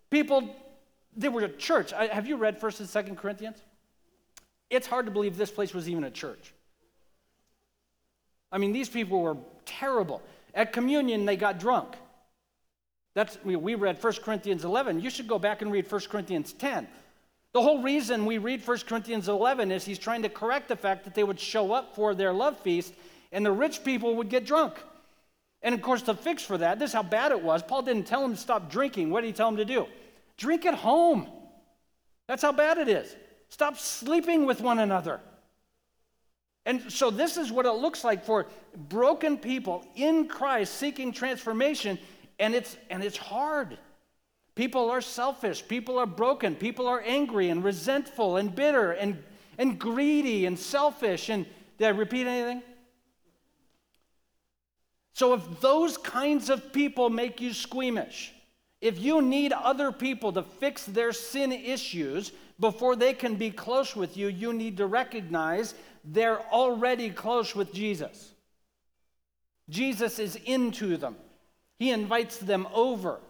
[0.08, 0.56] People,
[1.14, 1.92] they were a church.
[1.92, 3.58] I, have you read First and Second Corinthians?
[4.70, 6.54] It's hard to believe this place was even a church.
[8.50, 9.36] I mean, these people were
[9.66, 10.22] terrible.
[10.54, 11.96] At communion, they got drunk.
[13.14, 15.00] That's we read 1 Corinthians 11.
[15.00, 16.88] You should go back and read 1 Corinthians 10.
[17.52, 21.04] The whole reason we read 1 Corinthians 11 is he's trying to correct the fact
[21.04, 22.94] that they would show up for their love feast
[23.30, 24.82] and the rich people would get drunk.
[25.62, 27.62] And of course, the fix for that, this is how bad it was.
[27.62, 29.10] Paul didn't tell them to stop drinking.
[29.10, 29.86] What did he tell them to do?
[30.36, 31.28] Drink at home.
[32.26, 33.14] That's how bad it is.
[33.48, 35.20] Stop sleeping with one another.
[36.64, 38.46] And so, this is what it looks like for
[38.88, 41.98] broken people in Christ seeking transformation,
[42.38, 43.76] and it's, and it's hard.
[44.54, 49.22] People are selfish, people are broken, people are angry and resentful and bitter and,
[49.56, 51.30] and greedy and selfish.
[51.30, 51.46] And
[51.78, 52.62] did I repeat anything?
[55.14, 58.32] So, if those kinds of people make you squeamish,
[58.80, 63.94] if you need other people to fix their sin issues before they can be close
[63.94, 68.32] with you, you need to recognize they're already close with Jesus.
[69.68, 71.16] Jesus is into them,
[71.78, 73.20] He invites them over.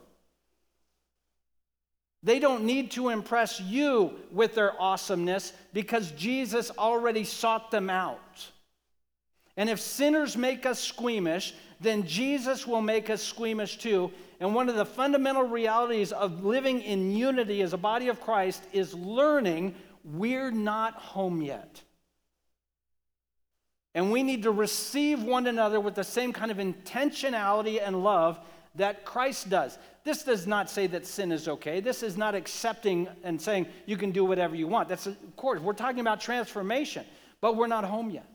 [2.23, 8.51] They don't need to impress you with their awesomeness because Jesus already sought them out.
[9.57, 14.11] And if sinners make us squeamish, then Jesus will make us squeamish too.
[14.41, 18.63] And one of the fundamental realities of living in unity as a body of Christ
[18.73, 21.83] is learning we're not home yet.
[23.95, 28.41] And we need to receive one another with the same kind of intentionality and love
[28.75, 29.79] that Christ does.
[30.05, 31.81] This does not say that sin is okay.
[31.81, 34.89] This is not accepting and saying you can do whatever you want.
[34.89, 37.05] That's, of course, we're talking about transformation,
[37.41, 38.27] but we're not home yet.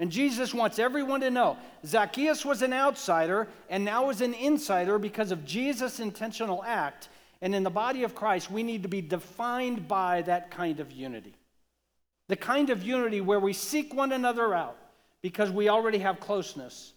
[0.00, 4.98] And Jesus wants everyone to know Zacchaeus was an outsider and now is an insider
[4.98, 7.08] because of Jesus' intentional act.
[7.40, 10.92] And in the body of Christ, we need to be defined by that kind of
[10.92, 11.34] unity.
[12.28, 14.76] The kind of unity where we seek one another out
[15.22, 16.92] because we already have closeness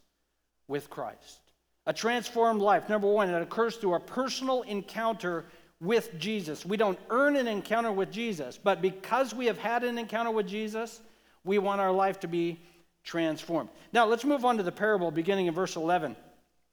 [0.72, 1.42] with Christ.
[1.86, 5.46] A transformed life, number one, it occurs through a personal encounter
[5.80, 6.66] with Jesus.
[6.66, 10.48] We don't earn an encounter with Jesus, but because we have had an encounter with
[10.48, 11.02] Jesus,
[11.44, 12.60] we want our life to be
[13.04, 13.70] transformed.
[13.92, 16.16] Now, let's move on to the parable beginning in verse 11.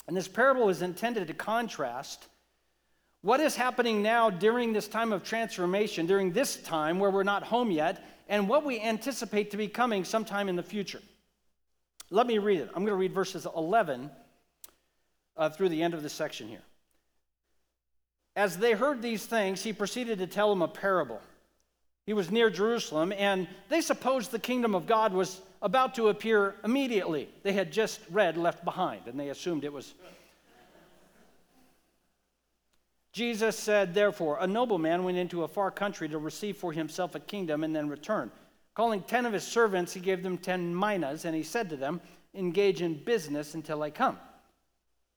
[0.07, 2.29] And this parable is intended to contrast
[3.23, 7.43] what is happening now during this time of transformation, during this time where we're not
[7.43, 11.01] home yet, and what we anticipate to be coming sometime in the future.
[12.11, 12.69] Let me read it.
[12.69, 14.11] I'm going to read verses 11
[15.37, 16.63] uh, through the end of this section here.
[18.35, 21.21] As they heard these things, he proceeded to tell them a parable.
[22.07, 26.55] He was near Jerusalem, and they supposed the kingdom of God was about to appear
[26.65, 27.29] immediately.
[27.43, 29.93] They had just read Left Behind, and they assumed it was.
[33.13, 37.21] Jesus said, Therefore, a nobleman went into a far country to receive for himself a
[37.21, 38.31] kingdom and then return.
[38.79, 42.01] Calling ten of his servants, he gave them ten minas, and he said to them,
[42.33, 44.17] Engage in business until I come.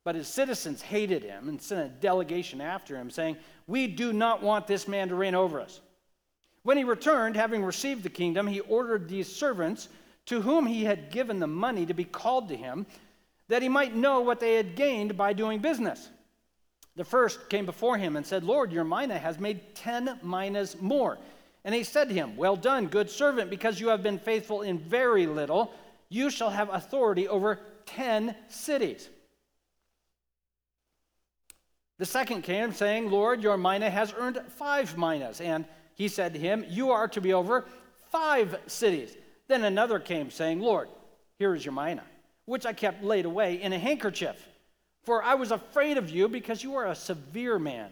[0.03, 4.41] But his citizens hated him and sent a delegation after him, saying, We do not
[4.41, 5.79] want this man to reign over us.
[6.63, 9.89] When he returned, having received the kingdom, he ordered these servants
[10.25, 12.87] to whom he had given the money to be called to him,
[13.47, 16.09] that he might know what they had gained by doing business.
[16.95, 21.19] The first came before him and said, Lord, your mina has made ten minas more.
[21.63, 24.79] And he said to him, Well done, good servant, because you have been faithful in
[24.79, 25.73] very little,
[26.09, 29.09] you shall have authority over ten cities.
[31.99, 35.39] The second came, saying, Lord, your mina has earned five minas.
[35.39, 37.65] And he said to him, You are to be over
[38.09, 39.15] five cities.
[39.47, 40.89] Then another came, saying, Lord,
[41.37, 42.03] here is your mina,
[42.45, 44.47] which I kept laid away in a handkerchief.
[45.03, 47.91] For I was afraid of you because you are a severe man.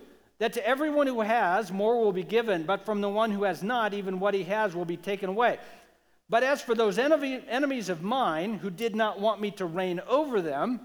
[0.41, 3.61] that to everyone who has, more will be given, but from the one who has
[3.61, 5.59] not, even what he has will be taken away.
[6.29, 10.41] But as for those enemies of mine who did not want me to reign over
[10.41, 10.79] them,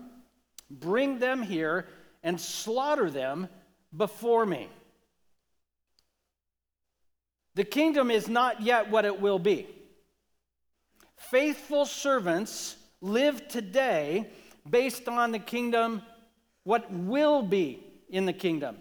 [0.71, 1.87] bring them here
[2.23, 3.49] and slaughter them
[3.97, 4.69] before me.
[7.55, 9.67] The kingdom is not yet what it will be.
[11.17, 14.29] Faithful servants live today
[14.69, 16.03] based on the kingdom,
[16.65, 18.77] what will be in the kingdom.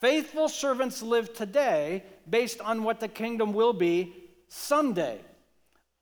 [0.00, 4.14] Faithful servants live today based on what the kingdom will be
[4.46, 5.18] someday.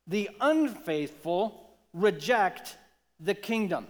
[0.05, 2.77] The unfaithful reject
[3.19, 3.87] the kingdom.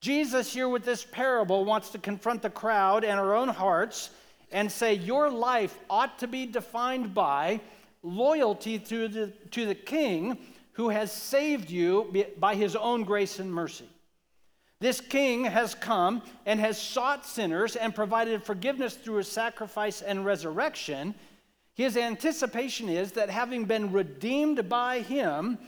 [0.00, 4.10] Jesus, here with this parable, wants to confront the crowd and our own hearts
[4.52, 7.60] and say, Your life ought to be defined by
[8.02, 10.38] loyalty to the, to the king
[10.72, 13.88] who has saved you by his own grace and mercy.
[14.80, 20.24] This king has come and has sought sinners and provided forgiveness through his sacrifice and
[20.24, 21.14] resurrection.
[21.74, 25.58] His anticipation is that having been redeemed by him,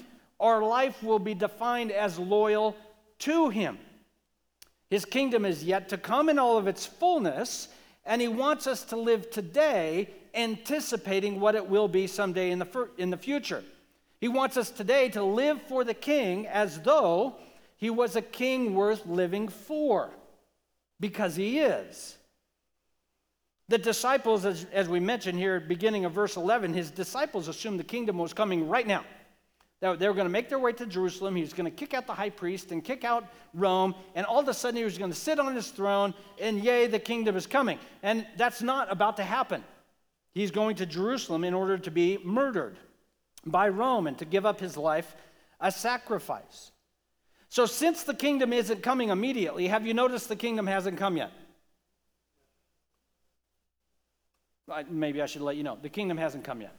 [0.40, 2.75] our life will be defined as loyal
[3.20, 3.79] to him.
[4.88, 7.68] His kingdom is yet to come in all of its fullness,
[8.05, 12.88] and he wants us to live today anticipating what it will be someday in the,
[12.96, 13.62] in the future.
[14.20, 17.37] He wants us today to live for the king as though
[17.83, 20.08] he was a king worth living for,
[21.00, 22.16] because he is.
[23.66, 27.85] The disciples, as, as we mentioned here beginning of verse 11, his disciples assumed the
[27.85, 29.04] kingdom was coming right now.
[29.80, 31.35] That they were going to make their way to Jerusalem.
[31.35, 33.96] He was going to kick out the high priest and kick out Rome.
[34.14, 36.87] And all of a sudden, he was going to sit on his throne, and yay,
[36.87, 37.80] the kingdom is coming.
[38.04, 39.64] And that's not about to happen.
[40.35, 42.78] He's going to Jerusalem in order to be murdered
[43.44, 45.16] by Rome and to give up his life
[45.60, 46.70] a sacrifice.
[47.53, 51.31] So, since the kingdom isn't coming immediately, have you noticed the kingdom hasn't come yet?
[54.88, 55.77] Maybe I should let you know.
[55.77, 56.75] The kingdom hasn't come yet.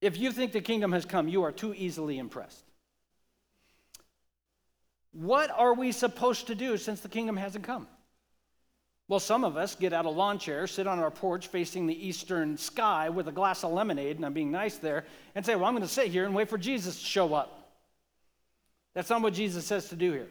[0.00, 2.62] If you think the kingdom has come, you are too easily impressed.
[5.10, 7.88] What are we supposed to do since the kingdom hasn't come?
[9.08, 12.06] Well, some of us get out of lawn chair, sit on our porch facing the
[12.06, 15.04] eastern sky with a glass of lemonade, and I'm being nice there,
[15.34, 17.70] and say, Well, I'm going to sit here and wait for Jesus to show up.
[18.94, 20.28] That's not what Jesus says to do here.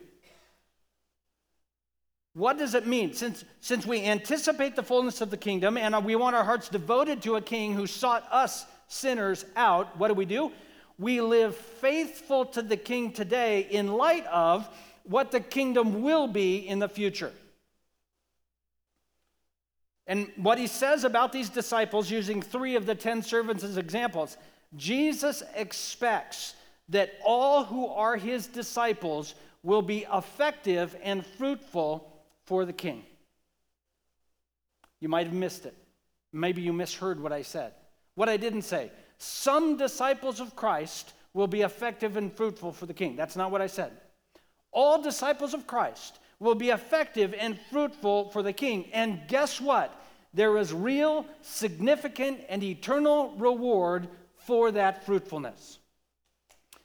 [2.34, 3.14] What does it mean?
[3.14, 7.22] Since, since we anticipate the fullness of the kingdom and we want our hearts devoted
[7.22, 10.52] to a king who sought us sinners out, what do we do?
[11.00, 14.68] We live faithful to the king today in light of
[15.04, 17.32] what the kingdom will be in the future.
[20.08, 24.38] And what he says about these disciples, using three of the ten servants as examples,
[24.76, 26.54] Jesus expects
[26.90, 29.34] that all who are his disciples
[29.64, 32.12] will be effective and fruitful
[32.44, 33.04] for the king.
[35.02, 35.76] You might have missed it.
[36.32, 37.74] Maybe you misheard what I said.
[38.14, 38.92] What I didn't say.
[39.18, 43.16] Some disciples of Christ will be effective and fruitful for the king.
[43.16, 43.92] That's not what I said.
[44.72, 48.90] All disciples of Christ will be effective and fruitful for the king.
[48.94, 49.94] And guess what?
[50.34, 55.80] There is real, significant, and eternal reward for that fruitfulness.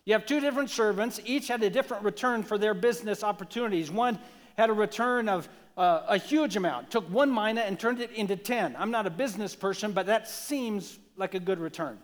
[0.04, 3.90] You have two different servants, each had a different return for their business opportunities.
[3.90, 4.18] One
[4.56, 8.36] had a return of uh, a huge amount, took one mina and turned it into
[8.36, 8.76] 10.
[8.78, 11.98] I'm not a business person, but that seems like a good return.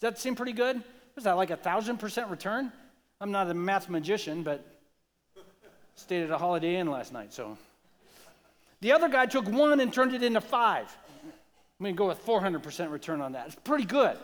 [0.00, 0.82] Does that seem pretty good?
[1.14, 2.72] Was that like a thousand percent return?
[3.20, 4.77] I'm not a math magician, but
[5.98, 7.58] stayed at a Holiday Inn last night, so.
[8.80, 10.86] The other guy took one and turned it into five.
[11.24, 13.46] I'm going to go with 400% return on that.
[13.46, 14.16] It's pretty good.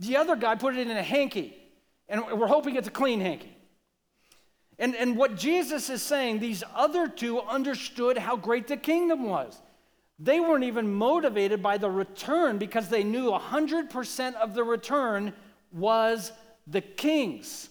[0.00, 1.56] The other guy put it in a hanky,
[2.08, 3.56] and we're hoping it's a clean hanky.
[4.78, 9.60] And, and what Jesus is saying, these other two understood how great the kingdom was.
[10.18, 15.32] They weren't even motivated by the return because they knew 100% of the return
[15.72, 16.32] was
[16.66, 17.68] the king's.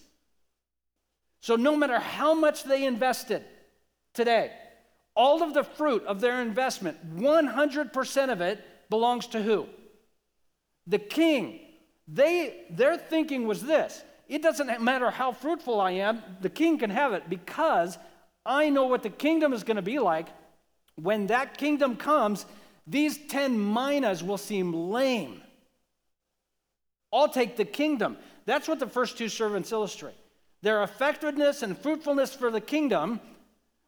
[1.44, 3.44] So no matter how much they invested
[4.14, 4.50] today,
[5.14, 9.66] all of the fruit of their investment, 100% of it belongs to who?
[10.86, 11.60] The king.
[12.08, 16.88] They, their thinking was this it doesn't matter how fruitful I am, the king can
[16.88, 17.98] have it because
[18.46, 20.28] I know what the kingdom is going to be like.
[20.94, 22.46] When that kingdom comes,
[22.86, 25.42] these 10 minas will seem lame.
[27.12, 28.16] I'll take the kingdom.
[28.46, 30.14] That's what the first two servants illustrate.
[30.64, 33.20] Their effectiveness and fruitfulness for the kingdom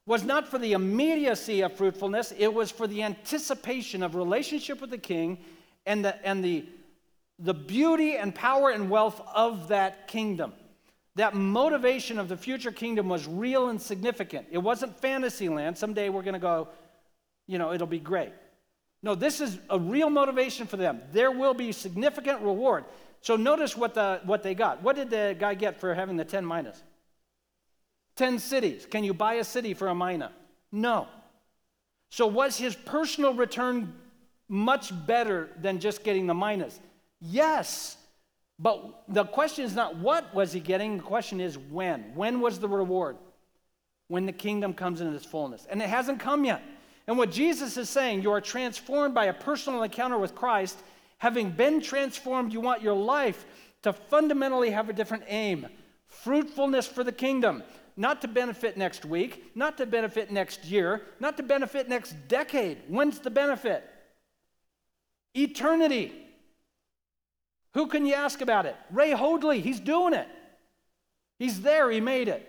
[0.07, 4.91] was not for the immediacy of fruitfulness, it was for the anticipation of relationship with
[4.91, 5.39] the king
[5.85, 6.67] and the, and the
[7.39, 10.53] the beauty and power and wealth of that kingdom.
[11.17, 14.47] That motivation of the future kingdom was real and significant.
[14.51, 15.79] It wasn't fantasy land.
[15.79, 16.69] Someday we're going to go,
[17.47, 18.33] you know, it'll be great.
[19.03, 21.01] No, this is a real motivation for them.
[21.13, 22.85] There will be significant reward.
[23.21, 24.83] So notice what, the, what they got.
[24.83, 26.83] What did the guy get for having the 10 minas?
[28.17, 28.87] 10 cities.
[28.91, 30.33] Can you buy a city for a mina?
[30.73, 31.07] No.
[32.09, 33.95] So was his personal return
[34.49, 36.81] much better than just getting the minas?
[37.21, 37.97] Yes.
[38.59, 42.15] But the question is not what was he getting, the question is when.
[42.15, 43.17] When was the reward?
[44.09, 45.67] When the kingdom comes in its fullness.
[45.69, 46.63] And it hasn't come yet.
[47.07, 50.79] And what Jesus is saying, you are transformed by a personal encounter with Christ.
[51.19, 53.47] Having been transformed, you want your life
[53.83, 55.67] to fundamentally have a different aim
[56.09, 57.63] fruitfulness for the kingdom.
[57.97, 62.79] Not to benefit next week, not to benefit next year, not to benefit next decade.
[62.89, 63.85] When's the benefit?
[65.35, 66.13] Eternity.
[67.73, 68.77] Who can you ask about it?
[68.91, 70.29] Ray Hoadley, he's doing it.
[71.39, 72.47] He's there, he made it.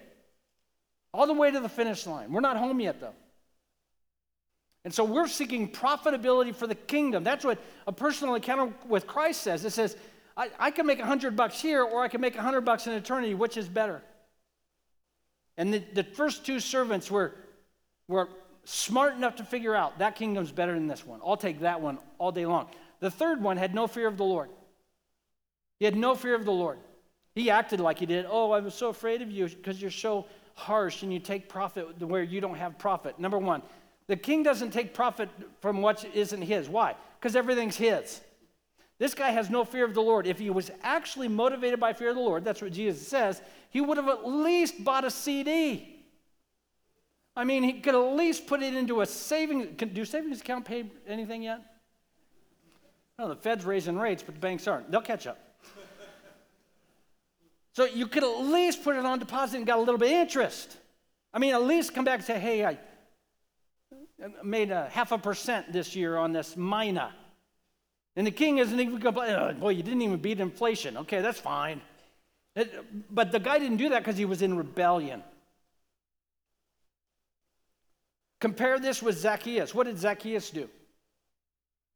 [1.14, 2.32] All the way to the finish line.
[2.32, 3.16] We're not home yet, though.
[4.88, 7.22] And so we're seeking profitability for the kingdom.
[7.22, 9.66] That's what a personal encounter with Christ says.
[9.66, 9.98] It says,
[10.38, 12.88] I, I can make a hundred bucks here, or I can make a hundred bucks
[12.88, 13.34] in eternity.
[13.34, 14.02] Which is better?
[15.58, 17.36] And the, the first two servants were,
[18.08, 18.30] were
[18.64, 21.20] smart enough to figure out that kingdom's better than this one.
[21.22, 22.70] I'll take that one all day long.
[23.02, 24.50] The third one had no fear of the Lord.
[25.80, 26.80] He had no fear of the Lord.
[27.36, 28.26] He acted like he did.
[28.30, 32.02] Oh, I was so afraid of you because you're so harsh and you take profit
[32.02, 33.20] where you don't have profit.
[33.20, 33.62] Number one,
[34.08, 35.30] the king doesn't take profit
[35.62, 36.70] from what isn't his.
[36.70, 36.96] Why?
[37.20, 38.22] Because everything's his.
[39.00, 40.26] This guy has no fear of the Lord.
[40.26, 43.80] If he was actually motivated by fear of the Lord, that's what Jesus says, he
[43.82, 46.04] would have at least bought a CD.
[47.36, 49.68] I mean, he could at least put it into a savings.
[49.78, 51.62] Do savings account pay anything yet?
[53.20, 54.90] No, the Fed's raising rates, but the banks aren't.
[54.90, 55.38] They'll catch up.
[57.74, 60.18] So you could at least put it on deposit and got a little bit of
[60.18, 60.76] interest.
[61.32, 62.80] I mean, at least come back and say, hey, I
[64.44, 67.14] made a half a percent this year on this mina.
[68.16, 70.98] And the king isn't even complaining, oh, uh, boy, you didn't even beat inflation.
[70.98, 71.82] Okay, that's fine.
[72.56, 72.74] It,
[73.14, 75.22] but the guy didn't do that because he was in rebellion.
[78.40, 79.76] Compare this with Zacchaeus.
[79.76, 80.68] What did Zacchaeus do?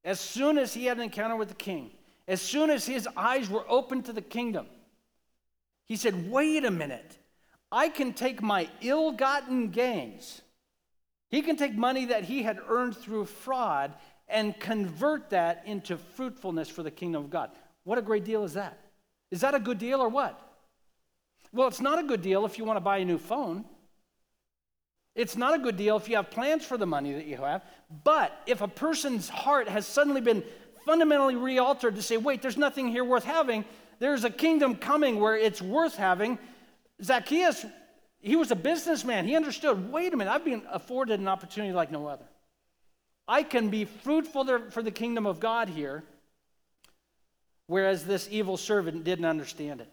[0.04, 1.92] As soon as he had an encounter with the king,
[2.28, 4.68] as soon as his eyes were open to the kingdom,
[5.86, 7.18] he said, Wait a minute.
[7.72, 10.42] I can take my ill gotten gains.
[11.32, 13.94] He can take money that he had earned through fraud
[14.28, 17.52] and convert that into fruitfulness for the kingdom of God.
[17.84, 18.78] What a great deal is that?
[19.32, 20.40] Is that a good deal or what?
[21.54, 23.66] Well, it's not a good deal if you want to buy a new phone.
[25.16, 27.64] It's not a good deal if you have plans for the money that you have.
[28.04, 30.44] But if a person's heart has suddenly been
[30.86, 33.66] fundamentally realtered to say, wait, there's nothing here worth having,
[34.00, 36.40] there's a kingdom coming where it's worth having.
[37.04, 37.66] Zacchaeus,
[38.22, 39.28] he was a businessman.
[39.28, 42.26] He understood, wait a minute, I've been afforded an opportunity like no other.
[43.28, 46.04] I can be fruitful for the kingdom of God here,
[47.68, 49.90] whereas this evil servant didn't understand it.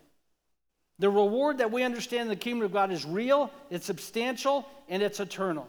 [0.99, 5.03] The reward that we understand in the kingdom of God is real, it's substantial, and
[5.03, 5.69] it's eternal.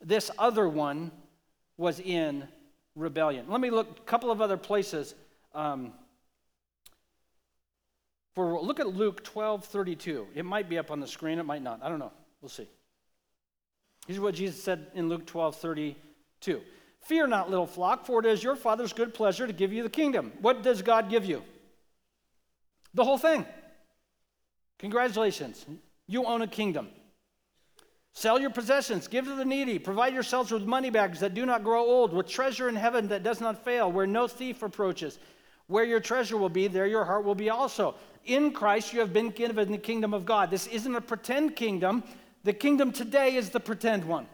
[0.00, 1.10] This other one
[1.76, 2.46] was in
[2.94, 3.46] rebellion.
[3.48, 5.14] Let me look a couple of other places.
[5.54, 5.92] Um,
[8.34, 10.28] for look at Luke 12, 32.
[10.34, 11.80] It might be up on the screen, it might not.
[11.82, 12.12] I don't know.
[12.40, 12.68] We'll see.
[14.06, 16.60] Here's what Jesus said in Luke 12, 32.
[17.00, 19.90] Fear not, little flock, for it is your Father's good pleasure to give you the
[19.90, 20.32] kingdom.
[20.40, 21.42] What does God give you?
[22.94, 23.44] The whole thing.
[24.78, 25.64] Congratulations.
[26.06, 26.88] You own a kingdom.
[28.14, 31.64] Sell your possessions, give to the needy, provide yourselves with money bags that do not
[31.64, 35.18] grow old, with treasure in heaven that does not fail, where no thief approaches.
[35.68, 37.94] Where your treasure will be, there your heart will be also.
[38.24, 40.50] In Christ, you have been given the kingdom of God.
[40.50, 42.04] This isn't a pretend kingdom.
[42.44, 44.26] The kingdom today is the pretend one.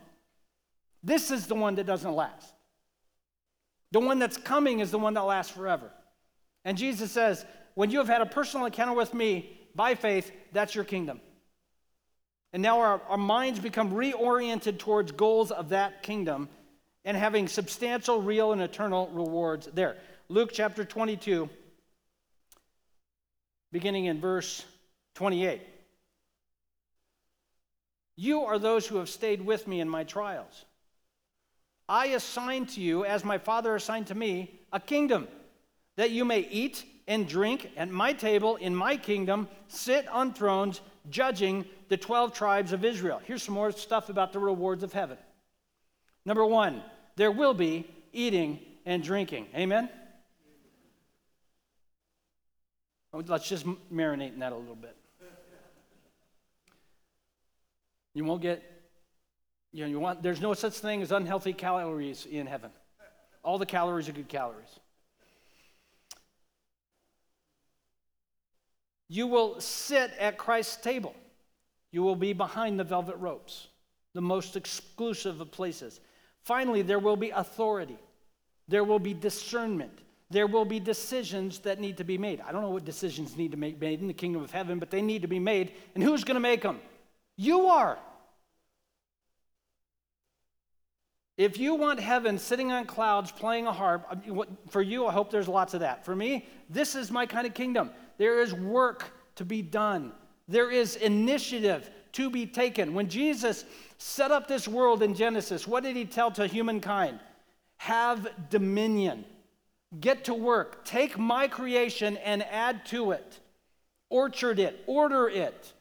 [1.03, 2.53] This is the one that doesn't last.
[3.93, 5.91] The one that's coming is the one that lasts forever.
[6.65, 10.75] And Jesus says, when you have had a personal encounter with me, by faith, that's
[10.75, 11.21] your kingdom.
[12.53, 16.49] And now our, our minds become reoriented towards goals of that kingdom
[17.05, 19.97] and having substantial, real, and eternal rewards there.
[20.29, 21.49] Luke chapter 22,
[23.73, 24.65] beginning in verse
[25.15, 25.61] 28.
[28.17, 30.65] You are those who have stayed with me in my trials.
[31.89, 35.29] I assign to you, as my Father assigned to me, a kingdom,
[35.97, 40.81] that you may eat and drink at my table in my kingdom, sit on thrones,
[41.09, 43.21] judging the 12 tribes of Israel.
[43.25, 45.17] Here's some more stuff about the rewards of heaven.
[46.27, 46.83] Number one,
[47.17, 49.47] there will be eating and drinking.
[49.55, 49.89] Amen?
[53.13, 54.97] Let's just marinate in that a little bit.
[58.15, 58.63] You won't get,
[59.73, 62.71] you know, you want, there's no such thing as unhealthy calories in heaven.
[63.43, 64.81] All the calories are good calories.
[69.09, 71.15] You will sit at Christ's table.
[71.93, 73.69] You will be behind the velvet ropes,
[74.13, 76.01] the most exclusive of places.
[76.43, 77.99] Finally, there will be authority,
[78.69, 79.99] there will be discernment.
[80.31, 82.41] There will be decisions that need to be made.
[82.43, 84.91] I don't know what decisions need to be made in the kingdom of heaven, but
[84.91, 85.73] they need to be made.
[85.95, 86.81] And who's going to make them?
[87.37, 87.99] You are.
[91.39, 95.31] If you want heaven sitting on clouds playing a harp, um, for you, I hope
[95.31, 96.05] there's lots of that.
[96.05, 97.91] For me, this is my kind of kingdom.
[98.19, 100.13] There is work to be done,
[100.49, 102.93] there is initiative to be taken.
[102.93, 103.65] When Jesus
[103.99, 107.21] set up this world in Genesis, what did he tell to humankind?
[107.77, 109.25] Have dominion.
[109.99, 110.85] Get to work.
[110.85, 113.41] Take my creation and add to it.
[114.11, 114.83] Orchard it.
[114.87, 115.73] Order it.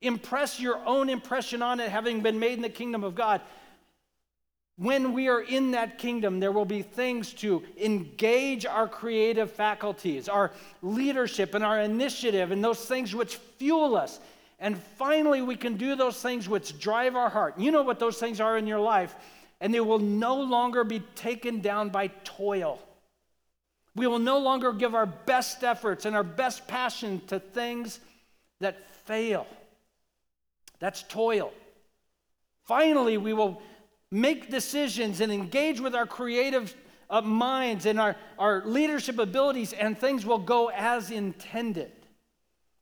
[0.00, 3.40] Impress your own impression on it, having been made in the kingdom of God.
[4.76, 10.28] When we are in that kingdom, there will be things to engage our creative faculties,
[10.28, 10.50] our
[10.82, 14.18] leadership, and our initiative, and those things which fuel us.
[14.58, 17.58] And finally, we can do those things which drive our heart.
[17.58, 19.14] You know what those things are in your life,
[19.60, 22.80] and they will no longer be taken down by toil.
[23.96, 28.00] We will no longer give our best efforts and our best passion to things
[28.60, 29.46] that fail.
[30.80, 31.52] That's toil.
[32.64, 33.62] Finally, we will
[34.10, 36.74] make decisions and engage with our creative
[37.10, 41.92] uh, minds and our, our leadership abilities, and things will go as intended.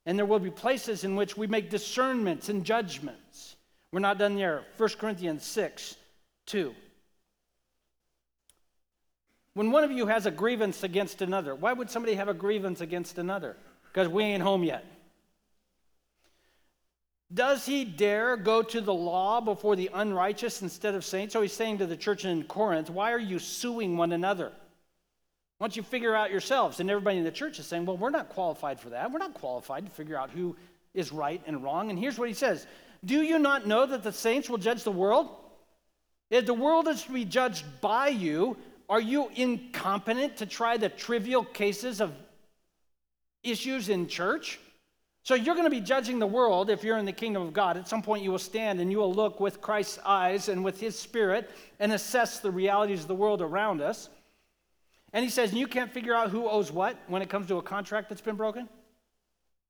[0.06, 3.56] And there will be places in which we make discernments and judgments.
[3.92, 4.64] We're not done there.
[4.76, 5.96] 1 Corinthians 6
[6.46, 6.74] 2.
[9.54, 12.80] When one of you has a grievance against another, why would somebody have a grievance
[12.80, 13.56] against another?
[13.92, 14.84] Because we ain't home yet.
[17.32, 21.32] Does he dare go to the law before the unrighteous instead of saints?
[21.32, 24.52] So he's saying to the church in Corinth, Why are you suing one another?
[25.58, 26.80] Once you figure out yourselves?
[26.80, 29.10] And everybody in the church is saying, Well, we're not qualified for that.
[29.10, 30.56] We're not qualified to figure out who
[30.92, 31.88] is right and wrong.
[31.88, 32.66] And here's what he says
[33.04, 35.30] Do you not know that the saints will judge the world?
[36.30, 38.56] If the world is to be judged by you,
[38.88, 42.12] are you incompetent to try the trivial cases of
[43.42, 44.58] issues in church?
[45.24, 47.76] So you're going to be judging the world if you're in the kingdom of God.
[47.76, 50.80] At some point, you will stand and you will look with Christ's eyes and with
[50.80, 54.08] his spirit and assess the realities of the world around us.
[55.12, 57.62] And he says, You can't figure out who owes what when it comes to a
[57.62, 58.68] contract that's been broken?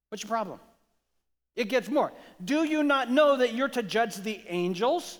[0.08, 0.58] What's your problem?
[1.54, 2.12] It gets more.
[2.42, 5.18] Do you not know that you're to judge the angels?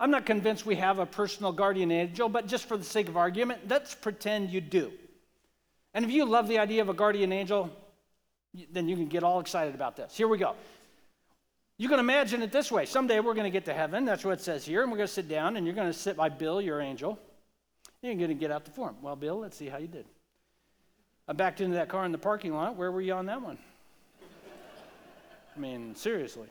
[0.00, 3.16] I'm not convinced we have a personal guardian angel, but just for the sake of
[3.16, 4.92] argument, let's pretend you do.
[5.94, 7.70] And if you love the idea of a guardian angel,
[8.72, 10.16] then you can get all excited about this.
[10.16, 10.54] Here we go.
[11.76, 12.86] You can imagine it this way.
[12.86, 14.04] Someday we're going to get to heaven.
[14.04, 14.82] That's what it says here.
[14.82, 17.18] And we're going to sit down, and you're going to sit by Bill, your angel.
[18.02, 18.96] You're going to get out the form.
[19.02, 20.06] Well, Bill, let's see how you did.
[21.26, 22.76] I backed into that car in the parking lot.
[22.76, 23.58] Where were you on that one?
[25.56, 26.48] I mean, seriously.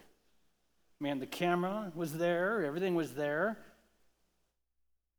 [1.00, 3.58] Man, the camera was there, everything was there.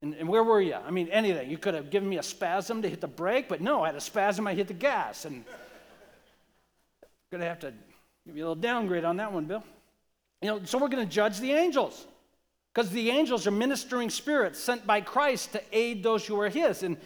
[0.02, 0.74] And, and, where were you?
[0.74, 1.50] I mean, anything.
[1.50, 3.94] You could have given me a spasm to hit the brake, but no, I had
[3.94, 5.24] a spasm, I hit the gas.
[5.24, 5.44] And
[7.02, 7.72] I'm gonna have to
[8.26, 9.64] give you a little downgrade on that one, Bill.
[10.42, 12.06] You know, so we're gonna judge the angels.
[12.74, 16.82] Because the angels are ministering spirits sent by Christ to aid those who are his.
[16.82, 16.96] And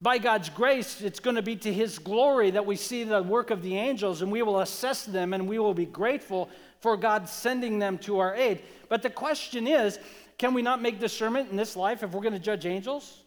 [0.00, 3.50] by God's grace, it's going to be to his glory that we see the work
[3.50, 6.48] of the angels and we will assess them and we will be grateful
[6.84, 8.62] for God sending them to our aid.
[8.90, 9.98] But the question is
[10.36, 13.22] can we not make discernment in this life if we're going to judge angels?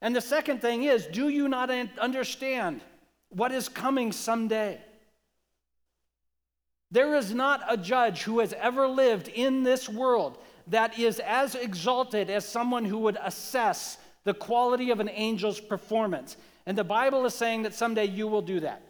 [0.00, 2.80] And the second thing is do you not understand
[3.28, 4.80] what is coming someday?
[6.90, 10.38] There is not a judge who has ever lived in this world
[10.68, 16.38] that is as exalted as someone who would assess the quality of an angel's performance.
[16.64, 18.80] And the Bible is saying that someday you will do that.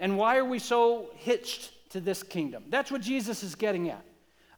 [0.00, 2.64] And why are we so hitched to this kingdom?
[2.68, 4.02] That's what Jesus is getting at.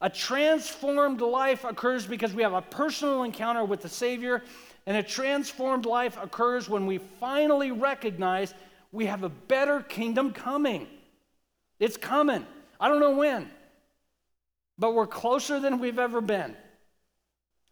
[0.01, 4.43] A transformed life occurs because we have a personal encounter with the Savior,
[4.87, 8.55] and a transformed life occurs when we finally recognize
[8.93, 10.87] we have a better kingdom coming.
[11.79, 12.47] It's coming.
[12.81, 13.51] I don't know when,
[14.79, 16.57] but we're closer than we've ever been.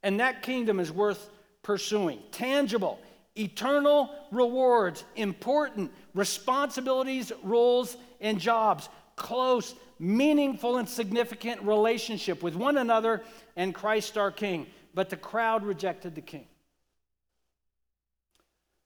[0.03, 1.31] And that kingdom is worth
[1.63, 2.21] pursuing.
[2.33, 3.01] Tangible,
[3.41, 13.23] eternal rewards, important responsibilities, roles, and jobs, close, meaningful, and significant relationship with one another
[13.57, 14.67] and Christ our King.
[14.95, 16.47] But the crowd rejected the king.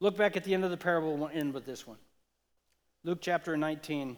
[0.00, 1.96] Look back at the end of the parable, we'll end with this one.
[3.04, 4.16] Luke chapter 19,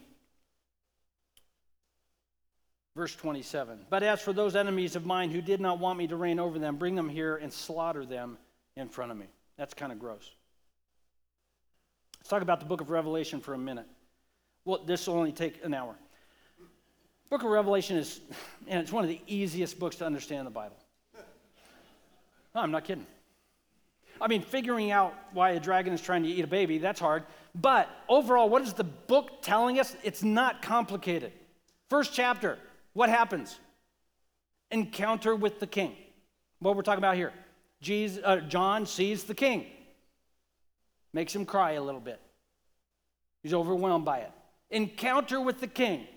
[2.95, 3.85] verse 27.
[3.89, 6.59] But as for those enemies of mine who did not want me to reign over
[6.59, 8.37] them, bring them here and slaughter them
[8.75, 9.27] in front of me.
[9.57, 10.29] That's kind of gross.
[12.19, 13.85] Let's talk about the book of Revelation for a minute.
[14.65, 15.95] Well, this will only take an hour.
[17.29, 18.21] Book of Revelation is,
[18.67, 20.77] and it's one of the easiest books to understand in the Bible.
[22.53, 23.05] No, I'm not kidding.
[24.19, 27.23] I mean, figuring out why a dragon is trying to eat a baby, that's hard.
[27.53, 29.95] But overall, what is the book telling us?
[30.03, 31.31] It's not complicated.
[31.89, 32.57] First chapter,
[32.93, 33.59] what happens?
[34.71, 35.95] Encounter with the king.
[36.59, 37.31] What we're talking about here.
[37.81, 39.65] Jesus, uh, John sees the king,
[41.13, 42.19] makes him cry a little bit.
[43.43, 44.31] He's overwhelmed by it.
[44.69, 46.07] Encounter with the king,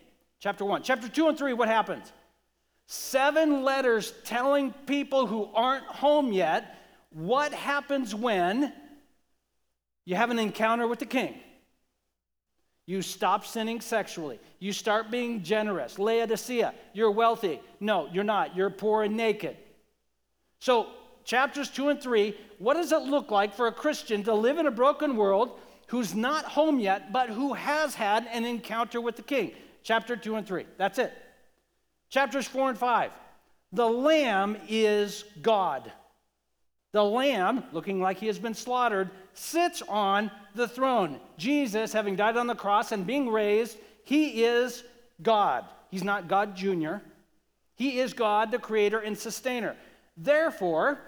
[0.41, 0.83] chapter 1.
[0.83, 2.13] Chapter 2 and 3, what happens?
[2.87, 6.77] Seven letters telling people who aren't home yet
[7.11, 8.73] what happens when
[10.05, 11.39] you have an encounter with the king.
[12.87, 14.41] You stop sinning sexually.
[14.59, 16.01] You start being generous.
[16.01, 17.61] Laodicea, you're wealthy.
[17.79, 18.57] No, you're not.
[18.57, 19.57] You're poor and naked.
[20.59, 20.89] So
[21.25, 24.66] chapters 2 and 3, what does it look like for a Christian to live in
[24.66, 25.59] a broken world
[25.89, 29.53] who's not home yet, but who has had an encounter with the king?
[29.83, 30.66] Chapter 2 and 3.
[30.77, 31.12] That's it.
[32.11, 33.11] Chapters 4 and 5.
[33.73, 35.93] The Lamb is God.
[36.93, 41.21] The Lamb, looking like he has been slaughtered, sits on the throne.
[41.39, 44.83] Jesus, having died on the cross and being raised, he is
[45.23, 45.64] God.
[45.91, 46.97] He's not God Jr.,
[47.77, 49.75] he is God, the creator and sustainer.
[50.14, 51.01] Therefore,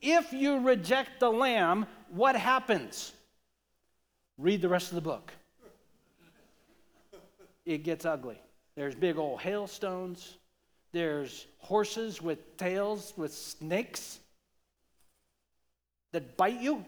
[0.00, 3.12] if you reject the lamb, what happens?
[4.36, 5.32] Read the rest of the book.
[7.66, 8.40] It gets ugly.
[8.76, 10.38] There's big old hailstones.
[10.92, 14.20] There's horses with tails with snakes
[16.12, 16.84] that bite you.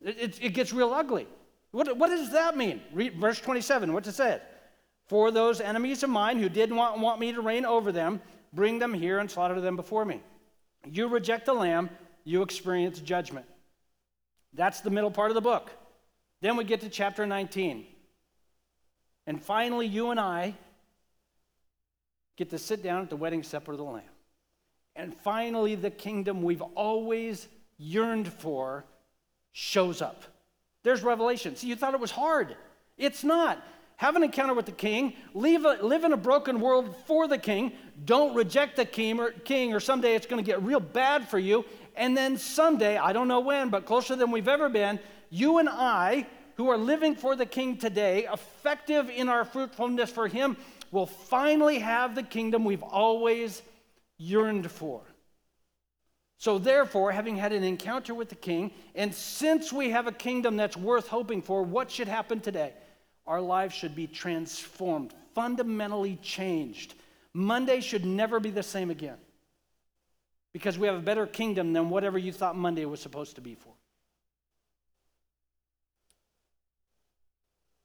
[0.00, 1.26] It, it, it gets real ugly.
[1.72, 2.80] What, what does that mean?
[2.92, 3.92] Read verse 27.
[3.92, 4.40] What's it say?
[5.06, 8.20] For those enemies of mine who did not want me to reign over them,
[8.52, 10.22] bring them here and slaughter them before me.
[10.88, 11.90] You reject the lamb,
[12.24, 13.46] you experience judgment.
[14.54, 15.70] That's the middle part of the book.
[16.40, 17.86] Then we get to chapter 19.
[19.26, 20.54] And finally, you and I
[22.36, 24.02] get to sit down at the wedding supper of the Lamb.
[24.96, 27.46] And finally, the kingdom we've always
[27.78, 28.84] yearned for
[29.52, 30.24] shows up.
[30.82, 31.56] There's revelation.
[31.56, 32.56] See, you thought it was hard.
[32.96, 33.62] It's not.
[34.00, 37.36] Have an encounter with the king, leave a, live in a broken world for the
[37.36, 37.72] king,
[38.06, 41.38] don't reject the king or, king, or someday it's going to get real bad for
[41.38, 41.66] you.
[41.96, 44.98] And then someday, I don't know when, but closer than we've ever been,
[45.28, 46.26] you and I,
[46.56, 50.56] who are living for the king today, effective in our fruitfulness for him,
[50.90, 53.60] will finally have the kingdom we've always
[54.16, 55.02] yearned for.
[56.38, 60.56] So, therefore, having had an encounter with the king, and since we have a kingdom
[60.56, 62.72] that's worth hoping for, what should happen today?
[63.30, 66.94] Our lives should be transformed, fundamentally changed.
[67.32, 69.18] Monday should never be the same again
[70.52, 73.54] because we have a better kingdom than whatever you thought Monday was supposed to be
[73.54, 73.72] for.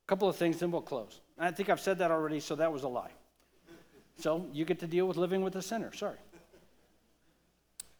[0.03, 1.21] A couple of things, then we'll close.
[1.37, 3.11] I think I've said that already, so that was a lie.
[4.17, 5.93] So you get to deal with living with a sinner.
[5.93, 6.17] Sorry.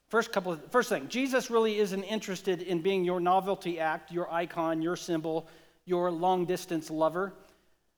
[0.08, 4.34] First couple of, first thing, Jesus really isn't interested in being your novelty act, your
[4.34, 5.48] icon, your symbol,
[5.86, 7.33] your long distance lover.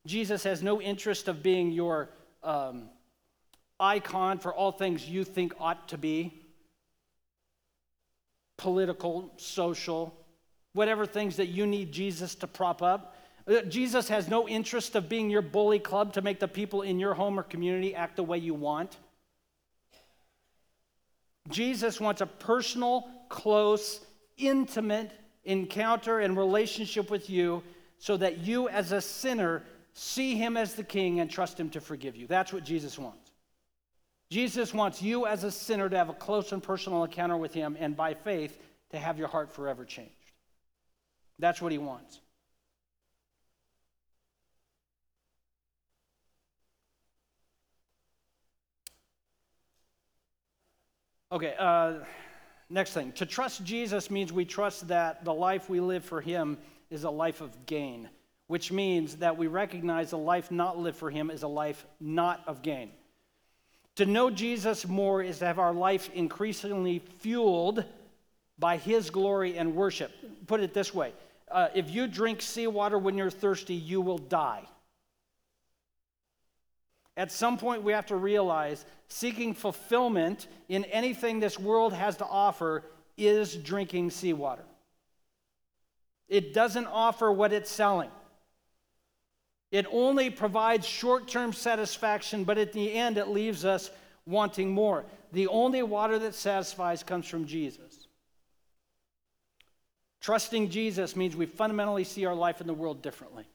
[0.06, 2.10] Jesus has no interest of being your
[2.44, 2.90] um,
[3.80, 6.44] icon for all things you think ought to be
[8.58, 10.16] political, social,
[10.74, 13.16] whatever things that you need Jesus to prop up.
[13.48, 17.00] Uh, Jesus has no interest of being your bully club to make the people in
[17.00, 18.98] your home or community act the way you want.
[21.50, 24.02] Jesus wants a personal, close,
[24.38, 25.12] intimate
[25.46, 27.64] encounter and relationship with you
[27.98, 31.82] so that you, as a sinner, see him as the king and trust him to
[31.82, 32.28] forgive you.
[32.28, 33.32] That's what Jesus wants.
[34.30, 37.78] Jesus wants you, as a sinner, to have a close and personal encounter with him
[37.80, 38.58] and by faith
[38.92, 40.12] to have your heart forever changed.
[41.40, 42.20] That's what he wants.
[51.30, 51.96] Okay, uh,
[52.70, 53.12] next thing.
[53.14, 56.58] To trust Jesus means we trust that the life we live for Him
[56.90, 58.10] is a life of gain,
[58.48, 62.44] which means that we recognize a life not lived for Him is a life not
[62.48, 62.92] of gain.
[63.96, 67.84] To know Jesus more is to have our life increasingly fueled
[68.60, 70.12] by His glory and worship.
[70.48, 71.14] Put it this way
[71.52, 74.64] uh, if you drink seawater when you're thirsty, you will die.
[77.16, 82.26] At some point, we have to realize seeking fulfillment in anything this world has to
[82.26, 82.84] offer
[83.18, 84.64] is drinking seawater.
[86.28, 88.12] It doesn't offer what it's selling.
[89.72, 93.90] It only provides short term satisfaction, but at the end, it leaves us
[94.26, 95.06] wanting more.
[95.34, 98.08] The only water that satisfies comes from Jesus.
[100.22, 103.46] Trusting Jesus means we fundamentally see our life in the world differently.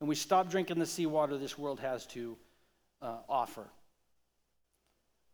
[0.00, 2.36] And we stop drinking the seawater this world has to
[3.00, 3.66] uh, offer.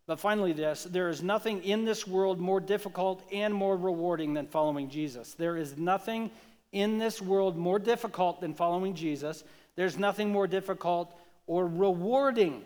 [0.07, 4.47] But finally, this there is nothing in this world more difficult and more rewarding than
[4.47, 5.35] following Jesus.
[5.35, 6.31] There is nothing
[6.73, 9.45] in this world more difficult than following Jesus.
[9.77, 11.15] There's nothing more difficult
[11.47, 12.63] or rewarding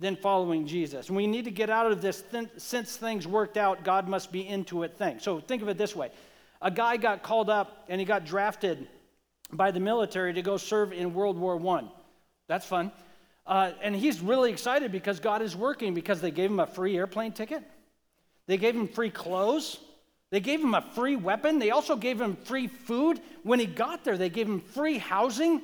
[0.00, 1.08] than following Jesus.
[1.08, 4.30] And we need to get out of this th- since things worked out, God must
[4.30, 5.18] be into it thing.
[5.18, 6.10] So think of it this way
[6.60, 8.86] a guy got called up and he got drafted
[9.52, 11.84] by the military to go serve in World War I.
[12.48, 12.92] That's fun.
[13.46, 16.96] Uh, and he's really excited because God is working because they gave him a free
[16.96, 17.62] airplane ticket.
[18.46, 19.78] They gave him free clothes.
[20.30, 21.58] They gave him a free weapon.
[21.58, 23.20] They also gave him free food.
[23.42, 25.62] When he got there, they gave him free housing.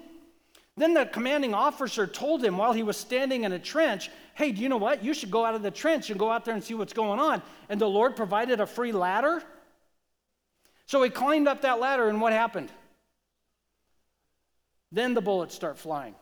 [0.76, 4.62] Then the commanding officer told him while he was standing in a trench, Hey, do
[4.62, 5.04] you know what?
[5.04, 7.20] You should go out of the trench and go out there and see what's going
[7.20, 7.42] on.
[7.68, 9.42] And the Lord provided a free ladder.
[10.86, 12.70] So he climbed up that ladder, and what happened?
[14.90, 16.14] Then the bullets start flying.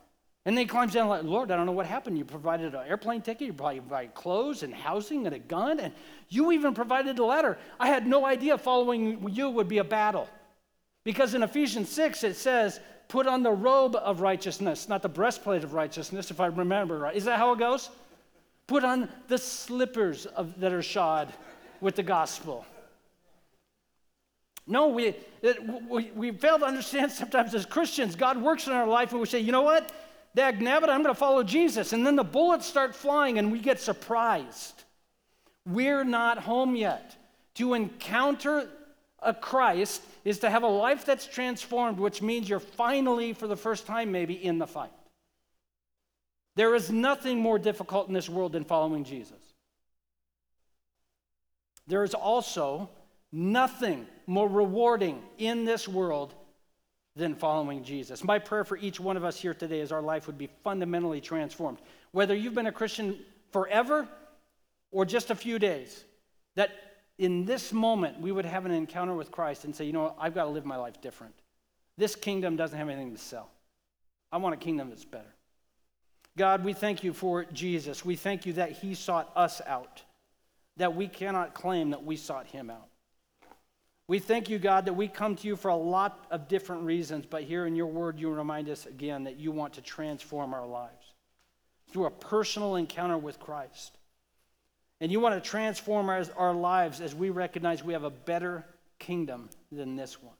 [0.45, 2.17] And then he climbs down like, Lord, I don't know what happened.
[2.17, 5.93] You provided an airplane ticket, you provided clothes and housing and a gun, and
[6.27, 7.57] you even provided a ladder.
[7.79, 10.27] I had no idea following you would be a battle.
[11.05, 15.63] Because in Ephesians 6, it says, put on the robe of righteousness, not the breastplate
[15.63, 17.15] of righteousness, if I remember right.
[17.15, 17.89] Is that how it goes?
[18.67, 21.31] Put on the slippers of, that are shod
[21.79, 22.65] with the gospel.
[24.65, 28.87] No, we, it, we, we fail to understand sometimes as Christians, God works in our
[28.87, 29.91] life and we say, you know what?
[30.35, 31.93] Dag nabbit, I'm going to follow Jesus.
[31.93, 34.83] And then the bullets start flying and we get surprised.
[35.65, 37.15] We're not home yet.
[37.55, 38.67] To encounter
[39.19, 43.55] a Christ is to have a life that's transformed, which means you're finally, for the
[43.55, 44.91] first time maybe, in the fight.
[46.55, 49.37] There is nothing more difficult in this world than following Jesus.
[51.87, 52.89] There is also
[53.31, 56.33] nothing more rewarding in this world
[57.15, 58.23] than following Jesus.
[58.23, 61.21] My prayer for each one of us here today is our life would be fundamentally
[61.21, 61.77] transformed.
[62.11, 63.19] Whether you've been a Christian
[63.51, 64.07] forever
[64.91, 66.03] or just a few days,
[66.55, 66.71] that
[67.19, 70.15] in this moment we would have an encounter with Christ and say, you know what,
[70.19, 71.35] I've got to live my life different.
[71.97, 73.49] This kingdom doesn't have anything to sell.
[74.31, 75.35] I want a kingdom that's better.
[76.35, 78.03] God, we thank you for Jesus.
[78.03, 80.01] We thank you that he sought us out,
[80.77, 82.87] that we cannot claim that we sought him out.
[84.07, 87.25] We thank you, God, that we come to you for a lot of different reasons,
[87.29, 90.67] but here in your word, you remind us again that you want to transform our
[90.67, 91.13] lives
[91.91, 93.97] through a personal encounter with Christ.
[94.99, 98.65] And you want to transform our, our lives as we recognize we have a better
[98.99, 100.35] kingdom than this one.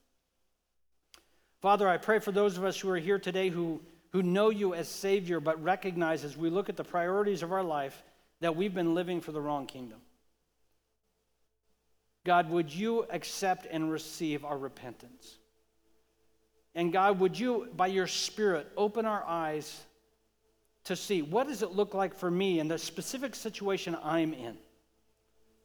[1.61, 4.73] Father, I pray for those of us who are here today who, who know you
[4.73, 8.03] as Savior, but recognize as we look at the priorities of our life
[8.41, 9.99] that we've been living for the wrong kingdom.
[12.25, 15.37] God, would you accept and receive our repentance?
[16.75, 19.83] And God, would you, by your Spirit, open our eyes
[20.85, 24.57] to see what does it look like for me in the specific situation I'm in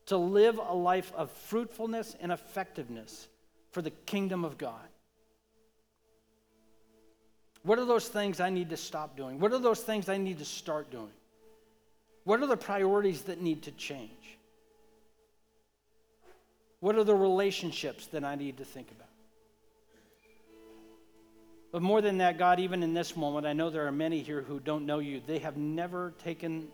[0.06, 3.28] to live a life of fruitfulness and effectiveness
[3.70, 4.88] for the kingdom of God?
[7.62, 9.40] What are those things I need to stop doing?
[9.40, 11.10] What are those things I need to start doing?
[12.24, 14.37] What are the priorities that need to change?
[16.80, 19.08] What are the relationships that I need to think about?
[21.70, 24.40] But more than that, God, even in this moment, I know there are many here
[24.40, 25.20] who don't know you.
[25.26, 26.68] They have never taken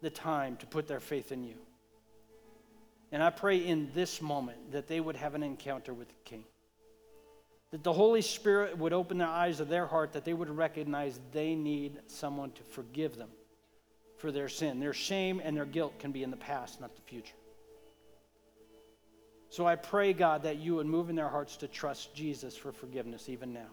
[0.00, 1.54] the time to put their faith in you.
[3.12, 6.44] And I pray in this moment that they would have an encounter with the King.
[7.70, 11.20] That the Holy Spirit would open the eyes of their heart, that they would recognize
[11.32, 13.30] they need someone to forgive them
[14.16, 14.80] for their sin.
[14.80, 17.34] Their shame and their guilt can be in the past, not the future.
[19.54, 22.72] So I pray, God, that you would move in their hearts to trust Jesus for
[22.72, 23.70] forgiveness even now.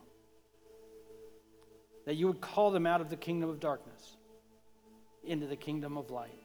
[2.05, 4.15] That you would call them out of the kingdom of darkness
[5.23, 6.37] into the kingdom of light.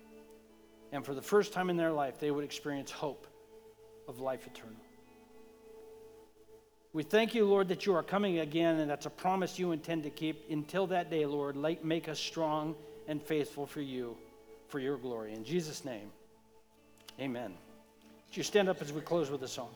[0.90, 3.26] And for the first time in their life, they would experience hope
[4.08, 4.80] of life eternal.
[6.94, 10.04] We thank you, Lord, that you are coming again, and that's a promise you intend
[10.04, 10.50] to keep.
[10.50, 12.74] Until that day, Lord, make us strong
[13.06, 14.16] and faithful for you,
[14.68, 15.34] for your glory.
[15.34, 16.10] In Jesus' name,
[17.20, 17.52] amen.
[18.36, 19.70] You stand up as we close with a song?